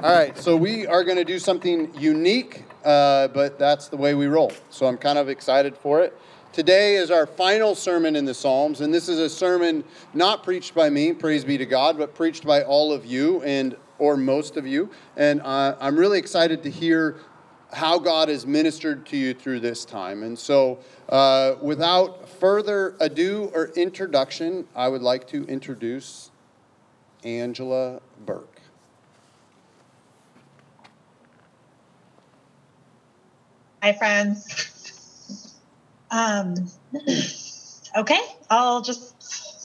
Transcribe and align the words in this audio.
All 0.00 0.12
right, 0.14 0.38
so 0.38 0.56
we 0.56 0.86
are 0.86 1.02
going 1.02 1.16
to 1.16 1.24
do 1.24 1.40
something 1.40 1.92
unique, 1.98 2.62
uh, 2.84 3.26
but 3.26 3.58
that's 3.58 3.88
the 3.88 3.96
way 3.96 4.14
we 4.14 4.28
roll. 4.28 4.52
So 4.70 4.86
I'm 4.86 4.96
kind 4.96 5.18
of 5.18 5.28
excited 5.28 5.76
for 5.76 6.00
it. 6.02 6.16
Today 6.52 6.94
is 6.94 7.10
our 7.10 7.26
final 7.26 7.74
sermon 7.74 8.14
in 8.14 8.24
the 8.24 8.32
Psalms, 8.32 8.80
and 8.80 8.94
this 8.94 9.08
is 9.08 9.18
a 9.18 9.28
sermon 9.28 9.82
not 10.14 10.44
preached 10.44 10.72
by 10.72 10.88
me, 10.88 11.12
praise 11.12 11.44
be 11.44 11.58
to 11.58 11.66
God, 11.66 11.98
but 11.98 12.14
preached 12.14 12.46
by 12.46 12.62
all 12.62 12.92
of 12.92 13.06
you 13.06 13.42
and 13.42 13.74
or 13.98 14.16
most 14.16 14.56
of 14.56 14.68
you. 14.68 14.88
And 15.16 15.42
uh, 15.42 15.74
I'm 15.80 15.96
really 15.96 16.20
excited 16.20 16.62
to 16.62 16.70
hear 16.70 17.16
how 17.72 17.98
God 17.98 18.28
has 18.28 18.46
ministered 18.46 19.04
to 19.06 19.16
you 19.16 19.34
through 19.34 19.58
this 19.58 19.84
time. 19.84 20.22
And 20.22 20.38
so, 20.38 20.78
uh, 21.08 21.56
without 21.60 22.28
further 22.28 22.94
ado 23.00 23.50
or 23.52 23.72
introduction, 23.74 24.68
I 24.76 24.86
would 24.86 25.02
like 25.02 25.26
to 25.28 25.42
introduce 25.46 26.30
Angela 27.24 28.00
Burke. 28.24 28.57
Hi, 33.80 33.92
friends. 33.92 35.54
Um, 36.10 36.54
okay, 37.96 38.18
I'll 38.50 38.82
just 38.82 39.22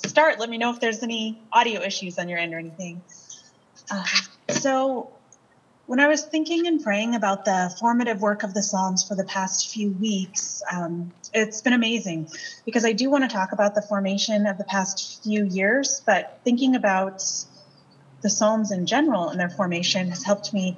start. 0.08 0.40
Let 0.40 0.52
me 0.52 0.60
know 0.60 0.70
if 0.70 0.80
there's 0.80 1.02
any 1.02 1.42
audio 1.52 1.82
issues 1.82 2.20
on 2.20 2.30
your 2.30 2.38
end 2.38 2.54
or 2.54 2.60
anything. 2.60 3.02
Uh, 3.90 4.06
so, 4.50 5.10
when 5.88 6.00
I 6.00 6.08
was 6.08 6.24
thinking 6.26 6.68
and 6.68 6.84
praying 6.84 7.16
about 7.16 7.44
the 7.46 7.76
formative 7.80 8.22
work 8.22 8.44
of 8.44 8.54
the 8.54 8.62
Psalms 8.62 9.04
for 9.04 9.16
the 9.16 9.24
past 9.24 9.72
few 9.72 9.90
weeks, 9.94 10.62
um, 10.72 11.12
it's 11.34 11.62
been 11.62 11.74
amazing 11.74 12.30
because 12.66 12.86
I 12.86 12.92
do 12.92 13.10
want 13.10 13.24
to 13.24 13.36
talk 13.36 13.52
about 13.52 13.74
the 13.74 13.82
formation 13.82 14.46
of 14.46 14.60
the 14.60 14.64
past 14.66 15.24
few 15.24 15.44
years, 15.44 16.04
but 16.06 16.40
thinking 16.44 16.76
about 16.76 17.24
the 18.22 18.30
Psalms 18.30 18.72
in 18.72 18.86
general 18.86 19.30
and 19.30 19.40
their 19.40 19.50
formation 19.50 20.10
has 20.10 20.24
helped 20.24 20.54
me 20.54 20.78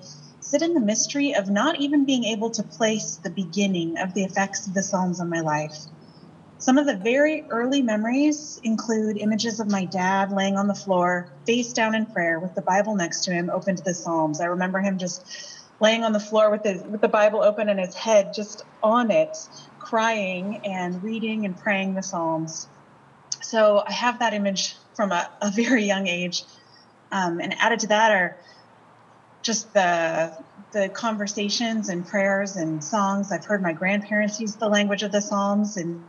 sit 0.56 0.62
in 0.62 0.74
the 0.74 0.80
mystery 0.80 1.36
of 1.36 1.50
not 1.50 1.82
even 1.82 2.06
being 2.06 2.24
able 2.24 2.50
to 2.50 2.64
place 2.64 3.18
the 3.18 3.30
beginning 3.30 3.98
of 3.98 4.14
the 4.14 4.24
effects 4.24 4.66
of 4.66 4.74
the 4.74 4.82
Psalms 4.82 5.20
on 5.20 5.28
my 5.28 5.42
life. 5.42 5.76
Some 6.60 6.78
of 6.78 6.86
the 6.86 6.96
very 6.96 7.44
early 7.50 7.82
memories 7.82 8.58
include 8.64 9.18
images 9.18 9.60
of 9.60 9.70
my 9.70 9.84
dad 9.84 10.32
laying 10.32 10.56
on 10.56 10.70
the 10.70 10.74
floor, 10.74 11.28
face 11.46 11.74
down 11.74 11.94
in 11.94 12.06
prayer, 12.06 12.40
with 12.40 12.56
the 12.56 12.62
Bible 12.62 12.96
next 12.96 13.26
to 13.26 13.34
him, 13.34 13.50
open 13.50 13.76
to 13.76 13.84
the 13.84 13.94
Psalms. 13.94 14.40
I 14.40 14.46
remember 14.46 14.80
him 14.80 14.98
just 14.98 15.28
laying 15.82 16.06
on 16.06 16.14
the 16.14 16.22
floor 16.22 16.50
with 16.50 16.64
his 16.64 16.82
with 16.84 17.02
the 17.02 17.10
Bible 17.10 17.44
open 17.44 17.68
and 17.68 17.78
his 17.78 17.94
head 17.94 18.32
just 18.34 18.64
on 18.82 19.12
it, 19.12 19.36
crying 19.80 20.62
and 20.64 21.04
reading 21.04 21.44
and 21.44 21.60
praying 21.60 21.96
the 21.96 22.02
Psalms. 22.02 22.66
So 23.42 23.84
I 23.86 23.92
have 23.92 24.20
that 24.20 24.34
image 24.34 24.78
from 24.96 25.12
a, 25.12 25.30
a 25.42 25.52
very 25.52 25.84
young 25.84 26.08
age. 26.08 26.44
Um, 27.12 27.42
and 27.42 27.54
added 27.60 27.82
to 27.82 27.88
that 27.88 28.12
are 28.14 28.38
just 29.46 29.72
the 29.74 30.45
the 30.76 30.90
conversations 30.90 31.88
and 31.88 32.06
prayers 32.06 32.58
and 32.58 32.84
songs. 32.84 33.32
I've 33.32 33.46
heard 33.46 33.64
my 33.64 33.72
grandparents 33.72 34.42
use 34.42 34.58
the 34.58 34.68
language 34.68 35.04
of 35.04 35.12
the 35.14 35.22
Psalms 35.22 35.78
and 35.78 36.04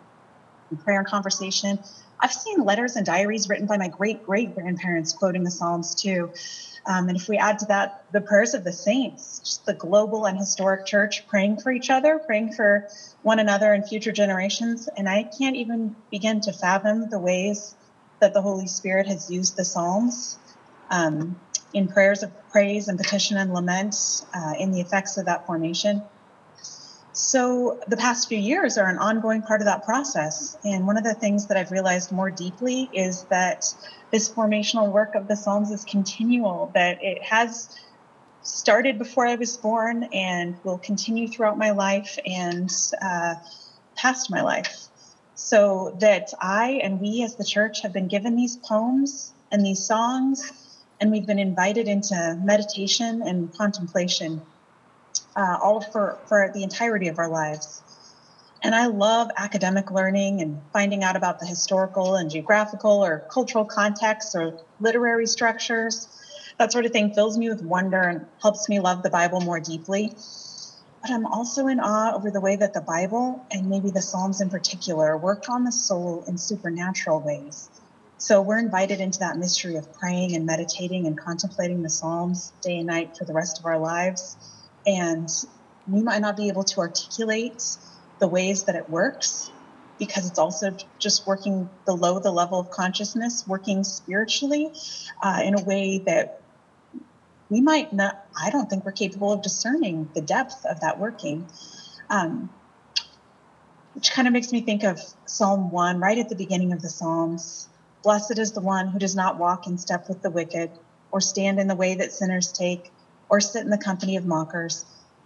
prayer 0.82 0.98
and 0.98 1.06
conversation. 1.06 1.78
I've 2.20 2.32
seen 2.32 2.64
letters 2.64 2.96
and 2.96 3.06
diaries 3.06 3.48
written 3.48 3.68
by 3.68 3.76
my 3.76 3.86
great 3.86 4.26
great 4.26 4.56
grandparents 4.56 5.12
quoting 5.12 5.44
the 5.44 5.52
Psalms 5.52 5.94
too. 5.94 6.32
Um, 6.84 7.08
and 7.08 7.16
if 7.16 7.28
we 7.28 7.36
add 7.36 7.60
to 7.60 7.66
that 7.66 8.06
the 8.12 8.20
prayers 8.20 8.54
of 8.54 8.64
the 8.64 8.72
saints, 8.72 9.38
just 9.38 9.66
the 9.66 9.74
global 9.74 10.26
and 10.26 10.36
historic 10.36 10.84
church 10.84 11.28
praying 11.28 11.60
for 11.60 11.70
each 11.70 11.88
other, 11.88 12.18
praying 12.26 12.52
for 12.54 12.88
one 13.22 13.38
another 13.38 13.72
and 13.72 13.86
future 13.86 14.12
generations. 14.12 14.88
And 14.96 15.08
I 15.08 15.30
can't 15.38 15.54
even 15.54 15.94
begin 16.10 16.40
to 16.40 16.52
fathom 16.52 17.08
the 17.08 17.20
ways 17.20 17.76
that 18.20 18.34
the 18.34 18.42
Holy 18.42 18.66
Spirit 18.66 19.06
has 19.06 19.30
used 19.30 19.56
the 19.56 19.64
Psalms 19.64 20.38
um, 20.90 21.36
in 21.72 21.88
prayers 21.88 22.22
of 22.22 22.32
praise 22.50 22.88
and 22.88 22.98
petition 22.98 23.36
and 23.36 23.52
lament 23.52 23.94
uh, 24.34 24.54
in 24.58 24.70
the 24.72 24.80
effects 24.80 25.16
of 25.18 25.26
that 25.26 25.46
formation. 25.46 26.02
So 27.12 27.80
the 27.88 27.96
past 27.96 28.28
few 28.28 28.38
years 28.38 28.76
are 28.76 28.88
an 28.88 28.98
ongoing 28.98 29.40
part 29.40 29.62
of 29.62 29.64
that 29.64 29.84
process. 29.84 30.58
And 30.64 30.86
one 30.86 30.98
of 30.98 31.04
the 31.04 31.14
things 31.14 31.46
that 31.46 31.56
I've 31.56 31.70
realized 31.70 32.12
more 32.12 32.30
deeply 32.30 32.90
is 32.92 33.22
that 33.30 33.64
this 34.10 34.28
formational 34.28 34.92
work 34.92 35.14
of 35.14 35.26
the 35.26 35.34
Psalms 35.34 35.70
is 35.70 35.84
continual, 35.84 36.70
that 36.74 37.02
it 37.02 37.22
has 37.22 37.74
started 38.42 38.98
before 38.98 39.26
I 39.26 39.36
was 39.36 39.56
born 39.56 40.04
and 40.12 40.56
will 40.62 40.78
continue 40.78 41.26
throughout 41.26 41.56
my 41.56 41.70
life 41.70 42.18
and 42.26 42.70
uh, 43.02 43.36
past 43.96 44.30
my 44.30 44.42
life. 44.42 44.88
So 45.34 45.96
that 46.00 46.32
I 46.38 46.80
and 46.82 47.00
we 47.00 47.22
as 47.22 47.36
the 47.36 47.44
church 47.44 47.80
have 47.82 47.92
been 47.92 48.08
given 48.08 48.36
these 48.36 48.56
poems 48.56 49.32
and 49.50 49.64
these 49.64 49.84
songs, 49.84 50.52
and 51.00 51.10
we've 51.10 51.26
been 51.26 51.38
invited 51.38 51.88
into 51.88 52.38
meditation 52.42 53.22
and 53.22 53.52
contemplation 53.56 54.42
uh, 55.36 55.58
all 55.62 55.80
for, 55.80 56.18
for 56.26 56.50
the 56.52 56.62
entirety 56.62 57.08
of 57.08 57.18
our 57.18 57.28
lives. 57.28 57.82
And 58.62 58.74
I 58.74 58.86
love 58.86 59.30
academic 59.36 59.90
learning 59.90 60.40
and 60.40 60.60
finding 60.72 61.04
out 61.04 61.14
about 61.14 61.38
the 61.38 61.46
historical 61.46 62.16
and 62.16 62.30
geographical 62.30 63.04
or 63.04 63.22
cultural 63.28 63.64
contexts 63.64 64.34
or 64.34 64.54
literary 64.80 65.26
structures. 65.26 66.08
That 66.58 66.72
sort 66.72 66.86
of 66.86 66.92
thing 66.92 67.10
fills 67.10 67.36
me 67.36 67.50
with 67.50 67.62
wonder 67.62 68.00
and 68.00 68.26
helps 68.40 68.68
me 68.68 68.80
love 68.80 69.02
the 69.02 69.10
Bible 69.10 69.40
more 69.40 69.60
deeply. 69.60 70.14
But 71.02 71.10
I'm 71.10 71.26
also 71.26 71.66
in 71.66 71.78
awe 71.78 72.14
over 72.14 72.30
the 72.30 72.40
way 72.40 72.56
that 72.56 72.72
the 72.72 72.80
Bible, 72.80 73.44
and 73.52 73.68
maybe 73.68 73.90
the 73.90 74.02
Psalms 74.02 74.40
in 74.40 74.48
particular, 74.48 75.16
work 75.16 75.48
on 75.50 75.64
the 75.64 75.70
soul 75.70 76.24
in 76.26 76.38
supernatural 76.38 77.20
ways. 77.20 77.68
So 78.18 78.40
we're 78.40 78.58
invited 78.58 79.00
into 79.00 79.18
that 79.20 79.36
mystery 79.36 79.76
of 79.76 79.92
praying 79.92 80.34
and 80.34 80.46
meditating 80.46 81.06
and 81.06 81.18
contemplating 81.18 81.82
the 81.82 81.90
Psalms 81.90 82.52
day 82.62 82.78
and 82.78 82.86
night 82.86 83.16
for 83.16 83.24
the 83.24 83.34
rest 83.34 83.58
of 83.58 83.66
our 83.66 83.78
lives 83.78 84.36
and 84.86 85.28
we 85.88 86.02
might 86.02 86.20
not 86.20 86.36
be 86.36 86.48
able 86.48 86.64
to 86.64 86.80
articulate 86.80 87.62
the 88.18 88.26
ways 88.26 88.64
that 88.64 88.74
it 88.74 88.88
works 88.88 89.50
because 89.98 90.26
it's 90.26 90.38
also 90.38 90.74
just 90.98 91.26
working 91.26 91.68
below 91.84 92.18
the 92.18 92.30
level 92.30 92.60
of 92.60 92.70
consciousness, 92.70 93.46
working 93.46 93.82
spiritually 93.84 94.70
uh, 95.22 95.40
in 95.44 95.58
a 95.58 95.62
way 95.62 95.98
that 96.06 96.40
we 97.48 97.60
might 97.60 97.92
not, 97.92 98.18
I 98.40 98.50
don't 98.50 98.68
think 98.68 98.84
we're 98.84 98.92
capable 98.92 99.32
of 99.32 99.42
discerning 99.42 100.10
the 100.14 100.20
depth 100.20 100.64
of 100.66 100.80
that 100.80 100.98
working. 100.98 101.46
Um, 102.10 102.50
which 103.94 104.10
kind 104.12 104.28
of 104.28 104.34
makes 104.34 104.52
me 104.52 104.60
think 104.60 104.82
of 104.82 105.00
Psalm 105.24 105.70
1, 105.70 105.98
right 106.00 106.18
at 106.18 106.28
the 106.28 106.36
beginning 106.36 106.72
of 106.74 106.82
the 106.82 106.90
Psalms. 106.90 107.66
Blessed 108.06 108.38
is 108.38 108.52
the 108.52 108.60
one 108.60 108.86
who 108.86 109.00
does 109.00 109.16
not 109.16 109.36
walk 109.36 109.66
in 109.66 109.78
step 109.78 110.08
with 110.08 110.22
the 110.22 110.30
wicked, 110.30 110.70
or 111.10 111.20
stand 111.20 111.58
in 111.58 111.66
the 111.66 111.74
way 111.74 111.96
that 111.96 112.12
sinners 112.12 112.52
take, 112.52 112.92
or 113.28 113.40
sit 113.40 113.64
in 113.64 113.70
the 113.70 113.76
company 113.76 114.14
of 114.14 114.24
mockers, 114.24 114.84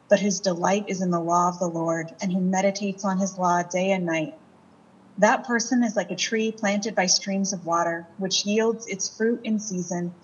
but 0.08 0.18
whose 0.18 0.41
delight 0.41 0.86
is 0.88 1.02
in 1.02 1.10
the 1.10 1.20
law 1.20 1.50
of 1.50 1.58
the 1.58 1.68
Lord 1.68 2.10
and 2.22 2.32
who 2.32 2.41
meditates 2.41 3.04
on 3.04 3.18
his 3.18 3.36
law 3.36 3.62
day 3.62 3.91
and 3.91 4.06
night. 4.06 4.32
That 5.18 5.44
person 5.44 5.84
is 5.84 5.94
like 5.94 6.10
a 6.10 6.16
tree 6.16 6.52
planted 6.52 6.94
by 6.94 7.04
streams 7.04 7.52
of 7.52 7.66
water, 7.66 8.06
which 8.16 8.46
yields 8.46 8.86
its 8.86 9.14
fruit 9.14 9.42
in 9.44 9.58
season 9.58 10.14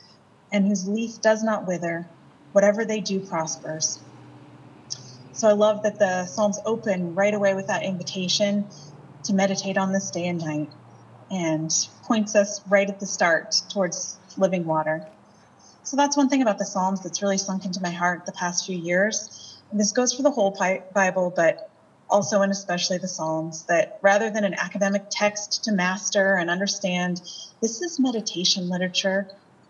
and 0.50 0.66
whose 0.66 0.88
leaf 0.88 1.20
does 1.20 1.42
not 1.42 1.66
wither. 1.66 2.08
Whatever 2.52 2.86
they 2.86 3.00
do 3.00 3.20
prospers. 3.20 3.98
So 5.34 5.46
I 5.46 5.52
love 5.52 5.82
that 5.82 5.98
the 5.98 6.24
Psalms 6.24 6.58
open 6.64 7.14
right 7.14 7.34
away 7.34 7.54
with 7.54 7.66
that 7.66 7.82
invitation 7.82 8.66
to 9.24 9.34
meditate 9.34 9.76
on 9.76 9.92
this 9.92 10.10
day 10.10 10.26
and 10.26 10.42
night 10.42 10.70
and 11.30 11.70
points 12.04 12.34
us 12.34 12.60
right 12.68 12.88
at 12.88 13.00
the 13.00 13.06
start 13.06 13.60
towards 13.68 14.18
living 14.36 14.64
water. 14.64 15.06
So 15.82 15.96
that's 15.96 16.16
one 16.16 16.28
thing 16.28 16.42
about 16.42 16.58
the 16.58 16.64
Psalms 16.64 17.02
that's 17.02 17.22
really 17.22 17.38
sunk 17.38 17.64
into 17.64 17.80
my 17.80 17.90
heart 17.90 18.26
the 18.26 18.32
past 18.32 18.66
few 18.66 18.76
years. 18.76 19.60
And 19.70 19.78
this 19.78 19.92
goes 19.92 20.12
for 20.12 20.22
the 20.22 20.30
whole 20.30 20.56
Bible, 20.92 21.32
but 21.34 21.70
also 22.08 22.42
and 22.42 22.52
especially 22.52 22.98
the 22.98 23.08
Psalms, 23.08 23.64
that 23.64 23.98
rather 24.02 24.30
than 24.30 24.44
an 24.44 24.54
academic 24.54 25.02
text 25.10 25.64
to 25.64 25.72
master 25.72 26.36
and 26.36 26.50
understand, 26.50 27.20
this 27.60 27.80
is 27.82 27.98
meditation 27.98 28.68
literature 28.68 29.26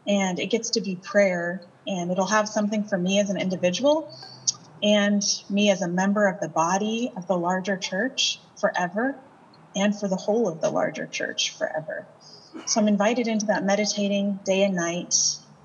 and 0.06 0.38
it 0.38 0.46
gets 0.46 0.70
to 0.70 0.80
be 0.80 0.96
prayer 0.96 1.60
and 1.86 2.10
it'll 2.10 2.26
have 2.26 2.48
something 2.48 2.84
for 2.84 2.98
me 2.98 3.18
as 3.18 3.30
an 3.30 3.36
individual 3.36 4.08
and 4.82 5.22
me 5.48 5.70
as 5.70 5.82
a 5.82 5.88
member 5.88 6.26
of 6.26 6.40
the 6.40 6.48
body 6.48 7.10
of 7.16 7.26
the 7.26 7.36
larger 7.36 7.76
church 7.76 8.38
forever 8.60 9.14
and 9.76 9.98
for 9.98 10.08
the 10.08 10.16
whole 10.16 10.48
of 10.48 10.60
the 10.60 10.70
larger 10.70 11.06
church 11.06 11.56
forever. 11.56 12.06
So 12.66 12.80
I'm 12.80 12.88
invited 12.88 13.28
into 13.28 13.46
that 13.46 13.64
meditating 13.64 14.40
day 14.44 14.64
and 14.64 14.74
night 14.74 15.14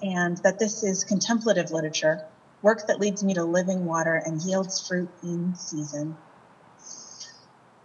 and 0.03 0.37
that 0.39 0.59
this 0.59 0.83
is 0.83 1.03
contemplative 1.03 1.71
literature, 1.71 2.25
work 2.61 2.87
that 2.87 2.99
leads 2.99 3.23
me 3.23 3.33
to 3.35 3.43
living 3.43 3.85
water 3.85 4.21
and 4.23 4.41
yields 4.41 4.85
fruit 4.87 5.09
in 5.23 5.55
season. 5.55 6.15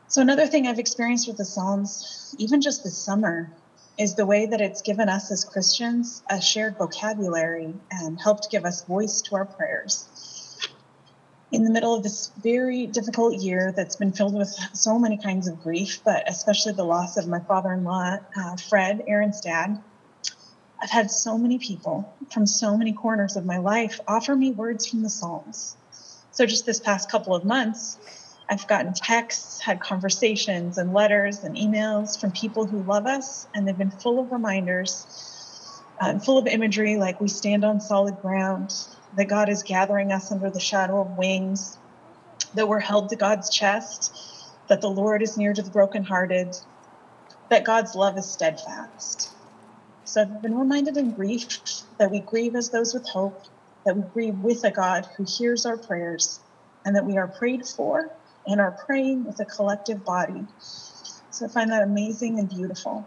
So, 0.08 0.22
another 0.22 0.46
thing 0.46 0.66
I've 0.66 0.78
experienced 0.78 1.28
with 1.28 1.36
the 1.36 1.44
Psalms, 1.44 2.34
even 2.38 2.60
just 2.60 2.84
this 2.84 2.96
summer, 2.96 3.52
is 3.98 4.14
the 4.14 4.26
way 4.26 4.46
that 4.46 4.60
it's 4.60 4.82
given 4.82 5.08
us 5.08 5.30
as 5.30 5.44
Christians 5.44 6.22
a 6.28 6.40
shared 6.40 6.76
vocabulary 6.76 7.74
and 7.90 8.20
helped 8.20 8.50
give 8.50 8.64
us 8.64 8.84
voice 8.84 9.20
to 9.22 9.36
our 9.36 9.44
prayers. 9.44 10.35
In 11.52 11.62
the 11.62 11.70
middle 11.70 11.94
of 11.94 12.02
this 12.02 12.32
very 12.42 12.86
difficult 12.86 13.34
year 13.34 13.72
that's 13.74 13.94
been 13.94 14.12
filled 14.12 14.34
with 14.34 14.48
so 14.72 14.98
many 14.98 15.16
kinds 15.16 15.46
of 15.46 15.62
grief, 15.62 16.00
but 16.04 16.28
especially 16.28 16.72
the 16.72 16.84
loss 16.84 17.16
of 17.16 17.28
my 17.28 17.38
father 17.38 17.72
in 17.72 17.84
law, 17.84 18.18
uh, 18.36 18.56
Fred, 18.56 19.04
Aaron's 19.06 19.40
dad, 19.40 19.80
I've 20.82 20.90
had 20.90 21.10
so 21.10 21.38
many 21.38 21.58
people 21.58 22.12
from 22.32 22.46
so 22.46 22.76
many 22.76 22.92
corners 22.92 23.36
of 23.36 23.46
my 23.46 23.58
life 23.58 24.00
offer 24.08 24.34
me 24.34 24.50
words 24.50 24.86
from 24.86 25.02
the 25.02 25.08
Psalms. 25.08 25.76
So, 26.32 26.46
just 26.46 26.66
this 26.66 26.80
past 26.80 27.10
couple 27.10 27.34
of 27.34 27.44
months, 27.44 27.96
I've 28.48 28.66
gotten 28.66 28.92
texts, 28.92 29.60
had 29.60 29.80
conversations, 29.80 30.78
and 30.78 30.92
letters 30.92 31.44
and 31.44 31.56
emails 31.56 32.20
from 32.20 32.32
people 32.32 32.66
who 32.66 32.82
love 32.82 33.06
us, 33.06 33.46
and 33.54 33.66
they've 33.66 33.78
been 33.78 33.90
full 33.90 34.18
of 34.18 34.32
reminders 34.32 35.06
uh, 36.02 36.08
and 36.08 36.24
full 36.24 36.38
of 36.38 36.46
imagery 36.46 36.96
like 36.96 37.20
we 37.20 37.28
stand 37.28 37.64
on 37.64 37.80
solid 37.80 38.20
ground, 38.20 38.74
that 39.16 39.28
God 39.28 39.48
is 39.48 39.62
gathering 39.62 40.12
us 40.12 40.30
under 40.30 40.50
the 40.50 40.60
shadow 40.60 41.00
of 41.00 41.16
wings, 41.16 41.78
that 42.54 42.68
we're 42.68 42.80
held 42.80 43.08
to 43.08 43.16
God's 43.16 43.50
chest, 43.50 44.16
that 44.68 44.80
the 44.80 44.90
Lord 44.90 45.22
is 45.22 45.36
near 45.36 45.52
to 45.52 45.62
the 45.62 45.70
brokenhearted, 45.70 46.54
that 47.50 47.64
God's 47.64 47.94
love 47.94 48.18
is 48.18 48.30
steadfast. 48.30 49.30
So 50.04 50.22
I've 50.22 50.42
been 50.42 50.58
reminded 50.58 50.96
in 50.96 51.12
grief 51.12 51.60
that 51.98 52.10
we 52.10 52.20
grieve 52.20 52.54
as 52.54 52.70
those 52.70 52.94
with 52.94 53.08
hope, 53.08 53.42
that 53.84 53.96
we 53.96 54.02
grieve 54.12 54.38
with 54.38 54.64
a 54.64 54.70
God 54.70 55.06
who 55.16 55.24
hears 55.24 55.66
our 55.66 55.76
prayers, 55.76 56.40
and 56.84 56.94
that 56.94 57.04
we 57.04 57.16
are 57.16 57.26
prayed 57.26 57.66
for 57.66 58.10
and 58.46 58.60
are 58.60 58.78
praying 58.86 59.24
with 59.24 59.40
a 59.40 59.44
collective 59.44 60.04
body. 60.04 60.44
So 61.30 61.46
I 61.46 61.48
find 61.48 61.70
that 61.72 61.82
amazing 61.82 62.38
and 62.38 62.48
beautiful. 62.48 63.06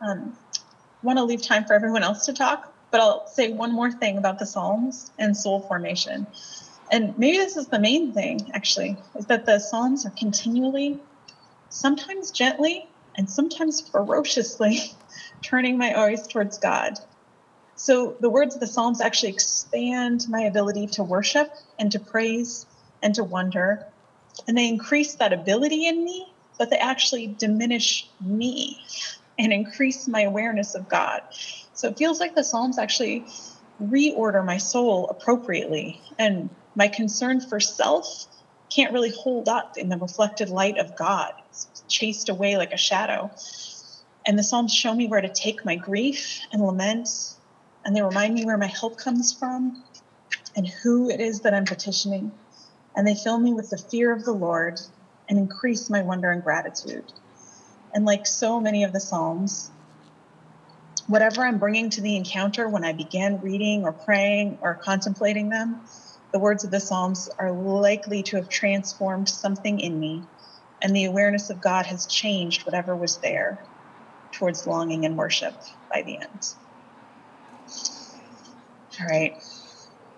Um, 0.00 0.36
want 1.02 1.18
to 1.18 1.24
leave 1.24 1.42
time 1.42 1.64
for 1.64 1.74
everyone 1.74 2.02
else 2.02 2.26
to 2.26 2.32
talk, 2.32 2.69
but 2.90 3.00
I'll 3.00 3.26
say 3.26 3.52
one 3.52 3.72
more 3.72 3.90
thing 3.90 4.18
about 4.18 4.38
the 4.38 4.46
Psalms 4.46 5.10
and 5.18 5.36
soul 5.36 5.60
formation. 5.60 6.26
And 6.90 7.16
maybe 7.18 7.36
this 7.36 7.56
is 7.56 7.68
the 7.68 7.78
main 7.78 8.12
thing, 8.12 8.50
actually, 8.52 8.96
is 9.14 9.26
that 9.26 9.46
the 9.46 9.58
Psalms 9.58 10.04
are 10.04 10.10
continually, 10.10 10.98
sometimes 11.68 12.30
gently, 12.30 12.88
and 13.16 13.30
sometimes 13.30 13.80
ferociously 13.80 14.78
turning 15.42 15.78
my 15.78 15.98
eyes 15.98 16.26
towards 16.26 16.58
God. 16.58 16.98
So 17.76 18.16
the 18.20 18.28
words 18.28 18.54
of 18.54 18.60
the 18.60 18.66
Psalms 18.66 19.00
actually 19.00 19.30
expand 19.30 20.26
my 20.28 20.42
ability 20.42 20.88
to 20.88 21.04
worship 21.04 21.50
and 21.78 21.90
to 21.92 22.00
praise 22.00 22.66
and 23.02 23.14
to 23.14 23.24
wonder. 23.24 23.86
And 24.46 24.58
they 24.58 24.68
increase 24.68 25.14
that 25.14 25.32
ability 25.32 25.86
in 25.86 26.04
me, 26.04 26.32
but 26.58 26.70
they 26.70 26.76
actually 26.76 27.28
diminish 27.28 28.08
me 28.20 28.78
and 29.38 29.52
increase 29.52 30.06
my 30.06 30.22
awareness 30.22 30.74
of 30.74 30.88
God. 30.88 31.22
So 31.80 31.88
it 31.88 31.96
feels 31.96 32.20
like 32.20 32.34
the 32.34 32.44
Psalms 32.44 32.76
actually 32.76 33.24
reorder 33.82 34.44
my 34.44 34.58
soul 34.58 35.08
appropriately. 35.08 35.98
And 36.18 36.50
my 36.74 36.88
concern 36.88 37.40
for 37.40 37.58
self 37.58 38.26
can't 38.68 38.92
really 38.92 39.08
hold 39.08 39.48
up 39.48 39.78
in 39.78 39.88
the 39.88 39.96
reflected 39.96 40.50
light 40.50 40.76
of 40.76 40.94
God. 40.94 41.32
It's 41.48 41.66
chased 41.88 42.28
away 42.28 42.58
like 42.58 42.72
a 42.74 42.76
shadow. 42.76 43.30
And 44.26 44.38
the 44.38 44.42
Psalms 44.42 44.74
show 44.74 44.94
me 44.94 45.08
where 45.08 45.22
to 45.22 45.30
take 45.30 45.64
my 45.64 45.76
grief 45.76 46.40
and 46.52 46.60
lament, 46.60 47.08
and 47.82 47.96
they 47.96 48.02
remind 48.02 48.34
me 48.34 48.44
where 48.44 48.58
my 48.58 48.66
help 48.66 48.98
comes 48.98 49.32
from 49.32 49.72
and 50.54 50.68
who 50.82 51.08
it 51.08 51.18
is 51.18 51.40
that 51.40 51.54
I'm 51.54 51.64
petitioning. 51.64 52.30
And 52.94 53.06
they 53.06 53.14
fill 53.14 53.38
me 53.38 53.54
with 53.54 53.70
the 53.70 53.78
fear 53.78 54.12
of 54.12 54.24
the 54.24 54.34
Lord 54.34 54.78
and 55.30 55.38
increase 55.38 55.88
my 55.88 56.02
wonder 56.02 56.30
and 56.30 56.44
gratitude. 56.44 57.10
And 57.94 58.04
like 58.04 58.26
so 58.26 58.60
many 58.60 58.84
of 58.84 58.92
the 58.92 59.00
Psalms, 59.00 59.70
whatever 61.06 61.44
I'm 61.44 61.58
bringing 61.58 61.90
to 61.90 62.00
the 62.00 62.16
encounter 62.16 62.68
when 62.68 62.84
I 62.84 62.92
begin 62.92 63.40
reading 63.42 63.82
or 63.84 63.92
praying 63.92 64.58
or 64.62 64.80
contemplating 64.82 65.48
them, 65.48 65.86
the 66.32 66.38
words 66.38 66.64
of 66.64 66.70
the 66.70 66.80
Psalms 66.80 67.28
are 67.38 67.52
likely 67.52 68.22
to 68.24 68.36
have 68.36 68.48
transformed 68.48 69.28
something 69.28 69.80
in 69.80 69.98
me, 69.98 70.28
and 70.82 70.94
the 70.94 71.04
awareness 71.04 71.50
of 71.50 71.60
God 71.60 71.86
has 71.86 72.06
changed 72.06 72.64
whatever 72.66 72.96
was 72.96 73.20
there 73.20 73.64
towards 74.32 74.66
longing 74.66 75.04
and 75.04 75.16
worship 75.16 75.54
by 75.92 76.02
the 76.02 76.18
end. 76.20 76.42
All 79.00 79.06
right. 79.06 79.34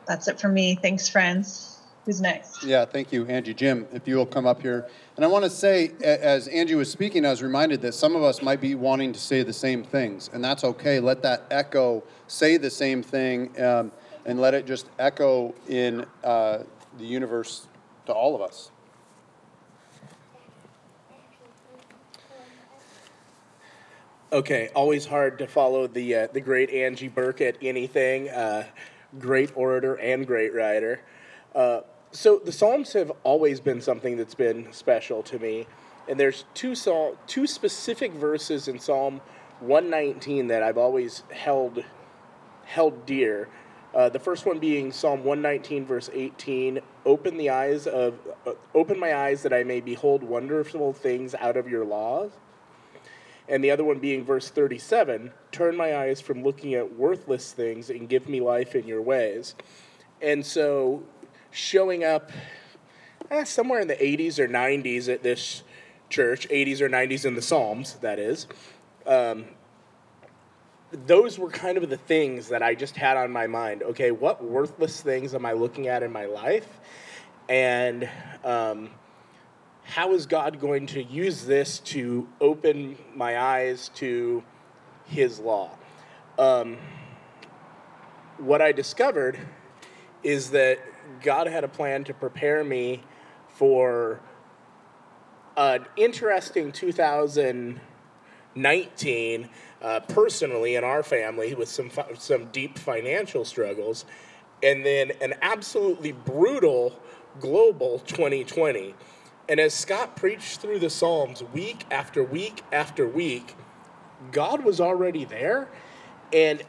That's 0.06 0.28
it 0.28 0.40
for 0.40 0.48
me. 0.48 0.78
Thanks, 0.80 1.08
friends. 1.08 1.71
Who's 2.04 2.20
next? 2.20 2.64
Yeah, 2.64 2.84
thank 2.84 3.12
you, 3.12 3.26
Angie. 3.26 3.54
Jim, 3.54 3.86
if 3.92 4.08
you 4.08 4.16
will 4.16 4.26
come 4.26 4.44
up 4.44 4.60
here. 4.60 4.88
And 5.14 5.24
I 5.24 5.28
want 5.28 5.44
to 5.44 5.50
say, 5.50 5.92
as 6.02 6.48
Angie 6.48 6.74
was 6.74 6.90
speaking, 6.90 7.24
I 7.24 7.30
was 7.30 7.42
reminded 7.42 7.80
that 7.82 7.94
some 7.94 8.16
of 8.16 8.24
us 8.24 8.42
might 8.42 8.60
be 8.60 8.74
wanting 8.74 9.12
to 9.12 9.20
say 9.20 9.44
the 9.44 9.52
same 9.52 9.84
things, 9.84 10.28
and 10.32 10.42
that's 10.42 10.64
okay. 10.64 10.98
Let 10.98 11.22
that 11.22 11.44
echo 11.50 12.02
say 12.26 12.56
the 12.56 12.70
same 12.70 13.04
thing, 13.04 13.50
um, 13.62 13.92
and 14.26 14.40
let 14.40 14.52
it 14.52 14.66
just 14.66 14.86
echo 14.98 15.54
in 15.68 16.04
uh, 16.24 16.64
the 16.98 17.04
universe 17.04 17.68
to 18.06 18.12
all 18.12 18.34
of 18.34 18.40
us. 18.40 18.72
Okay, 24.32 24.70
always 24.74 25.06
hard 25.06 25.38
to 25.38 25.46
follow 25.46 25.86
the 25.86 26.14
uh, 26.14 26.26
the 26.32 26.40
great 26.40 26.70
Angie 26.70 27.08
Burke 27.08 27.42
at 27.42 27.58
anything. 27.62 28.28
Uh, 28.30 28.64
great 29.18 29.52
orator 29.54 29.94
and 29.96 30.26
great 30.26 30.54
writer. 30.54 31.02
Uh, 31.54 31.82
so 32.12 32.40
the 32.44 32.52
Psalms 32.52 32.92
have 32.92 33.10
always 33.24 33.60
been 33.60 33.80
something 33.80 34.16
that's 34.16 34.34
been 34.34 34.72
special 34.72 35.22
to 35.24 35.38
me, 35.38 35.66
and 36.08 36.20
there's 36.20 36.44
two 36.54 36.74
psalm, 36.74 37.16
two 37.26 37.46
specific 37.46 38.12
verses 38.12 38.68
in 38.68 38.78
Psalm 38.78 39.20
119 39.60 40.48
that 40.48 40.62
I've 40.62 40.78
always 40.78 41.22
held 41.32 41.84
held 42.64 43.06
dear. 43.06 43.48
Uh, 43.94 44.08
the 44.08 44.18
first 44.18 44.46
one 44.46 44.58
being 44.58 44.92
Psalm 44.92 45.24
119, 45.24 45.84
verse 45.84 46.08
18. 46.12 46.80
Open 47.04 47.36
the 47.36 47.50
eyes 47.50 47.86
of, 47.86 48.14
uh, 48.46 48.52
open 48.74 48.98
my 48.98 49.14
eyes 49.14 49.42
that 49.42 49.52
I 49.52 49.64
may 49.64 49.80
behold 49.80 50.22
wonderful 50.22 50.92
things 50.92 51.34
out 51.34 51.56
of 51.56 51.68
your 51.68 51.84
laws 51.84 52.30
and 53.48 53.62
the 53.62 53.70
other 53.70 53.84
one 53.84 53.98
being 53.98 54.24
verse 54.24 54.50
37 54.50 55.32
turn 55.50 55.76
my 55.76 55.96
eyes 55.96 56.20
from 56.20 56.42
looking 56.42 56.74
at 56.74 56.96
worthless 56.96 57.52
things 57.52 57.90
and 57.90 58.08
give 58.08 58.28
me 58.28 58.40
life 58.40 58.74
in 58.74 58.86
your 58.86 59.02
ways 59.02 59.54
and 60.20 60.44
so 60.44 61.02
showing 61.52 62.02
up 62.02 62.32
eh, 63.30 63.44
somewhere 63.44 63.80
in 63.80 63.88
the 63.88 63.94
80s 63.94 64.38
or 64.38 64.48
90s 64.48 65.12
at 65.12 65.22
this 65.22 65.62
church 66.10 66.48
80s 66.48 66.80
or 66.80 66.88
90s 66.88 67.24
in 67.24 67.34
the 67.34 67.42
psalms 67.42 67.94
that 67.96 68.18
is. 68.18 68.46
Um, 69.06 69.44
those 71.06 71.38
were 71.38 71.48
kind 71.48 71.78
of 71.78 71.88
the 71.88 71.96
things 71.96 72.48
that 72.48 72.62
i 72.62 72.74
just 72.74 72.96
had 72.96 73.16
on 73.16 73.30
my 73.30 73.46
mind. 73.46 73.82
Okay 73.82 74.10
what 74.10 74.42
worthless 74.42 75.00
things 75.00 75.34
am 75.34 75.46
i 75.46 75.52
looking 75.52 75.88
at 75.88 76.02
in 76.02 76.12
my 76.12 76.26
life? 76.26 76.80
And 77.48 78.08
um, 78.44 78.90
how 79.84 80.12
is 80.12 80.26
God 80.26 80.60
going 80.60 80.86
to 80.88 81.02
use 81.02 81.44
this 81.44 81.78
to 81.80 82.28
open 82.40 82.96
my 83.14 83.38
eyes 83.38 83.90
to 83.96 84.42
His 85.06 85.38
law? 85.38 85.70
Um, 86.38 86.78
what 88.38 88.62
I 88.62 88.72
discovered 88.72 89.38
is 90.22 90.50
that 90.50 90.78
God 91.20 91.46
had 91.46 91.64
a 91.64 91.68
plan 91.68 92.04
to 92.04 92.14
prepare 92.14 92.64
me 92.64 93.02
for 93.48 94.20
an 95.56 95.84
interesting 95.96 96.72
2019 96.72 99.48
uh, 99.82 100.00
personally 100.00 100.76
in 100.76 100.84
our 100.84 101.02
family 101.02 101.54
with 101.54 101.68
some 101.68 101.90
some 102.18 102.46
deep 102.46 102.78
financial 102.78 103.44
struggles, 103.44 104.06
and 104.62 104.86
then 104.86 105.12
an 105.20 105.34
absolutely 105.42 106.12
brutal 106.12 106.98
global 107.40 107.98
2020 108.00 108.94
and 109.48 109.60
as 109.60 109.74
Scott 109.74 110.16
preached 110.16 110.60
through 110.60 110.78
the 110.78 110.90
Psalms 110.90 111.42
week 111.42 111.84
after 111.90 112.22
week 112.22 112.62
after 112.72 113.06
week, 113.06 113.56
God 114.30 114.64
was 114.64 114.80
already 114.80 115.24
there. 115.24 115.68
And 116.32 116.62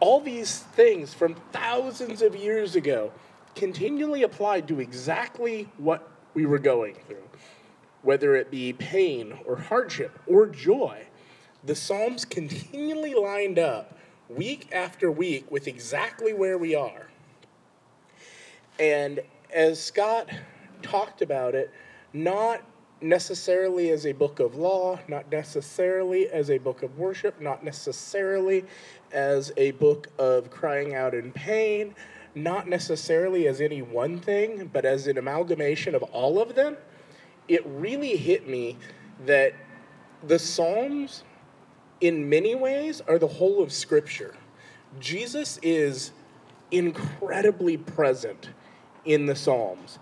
all 0.00 0.20
these 0.20 0.58
things 0.58 1.14
from 1.14 1.36
thousands 1.52 2.22
of 2.22 2.36
years 2.36 2.76
ago 2.76 3.12
continually 3.54 4.22
applied 4.22 4.68
to 4.68 4.80
exactly 4.80 5.68
what 5.78 6.08
we 6.34 6.46
were 6.46 6.58
going 6.58 6.94
through. 7.06 7.16
Whether 8.02 8.36
it 8.36 8.50
be 8.50 8.72
pain 8.72 9.38
or 9.44 9.56
hardship 9.56 10.18
or 10.26 10.46
joy, 10.46 11.06
the 11.64 11.74
Psalms 11.74 12.24
continually 12.24 13.14
lined 13.14 13.58
up 13.58 13.98
week 14.28 14.68
after 14.72 15.10
week 15.10 15.50
with 15.50 15.66
exactly 15.66 16.32
where 16.32 16.58
we 16.58 16.74
are. 16.74 17.08
And 18.78 19.20
as 19.52 19.82
Scott 19.82 20.30
talked 20.82 21.22
about 21.22 21.54
it, 21.54 21.72
not 22.12 22.62
necessarily 23.00 23.90
as 23.90 24.06
a 24.06 24.12
book 24.12 24.40
of 24.40 24.56
law, 24.56 24.98
not 25.08 25.30
necessarily 25.30 26.28
as 26.28 26.50
a 26.50 26.58
book 26.58 26.82
of 26.82 26.98
worship, 26.98 27.40
not 27.40 27.64
necessarily 27.64 28.64
as 29.12 29.52
a 29.56 29.72
book 29.72 30.08
of 30.18 30.50
crying 30.50 30.94
out 30.94 31.14
in 31.14 31.32
pain, 31.32 31.94
not 32.42 32.68
necessarily 32.68 33.46
as 33.46 33.60
any 33.60 33.82
one 33.82 34.20
thing, 34.20 34.70
but 34.72 34.84
as 34.84 35.06
an 35.06 35.18
amalgamation 35.18 35.94
of 35.94 36.02
all 36.04 36.40
of 36.40 36.54
them, 36.54 36.76
it 37.46 37.64
really 37.66 38.16
hit 38.16 38.48
me 38.48 38.76
that 39.26 39.54
the 40.26 40.38
Psalms, 40.38 41.24
in 42.00 42.28
many 42.28 42.54
ways, 42.54 43.00
are 43.08 43.18
the 43.18 43.26
whole 43.26 43.62
of 43.62 43.72
Scripture. 43.72 44.34
Jesus 45.00 45.58
is 45.62 46.12
incredibly 46.70 47.76
present 47.76 48.50
in 49.04 49.26
the 49.26 49.34
Psalms 49.34 49.98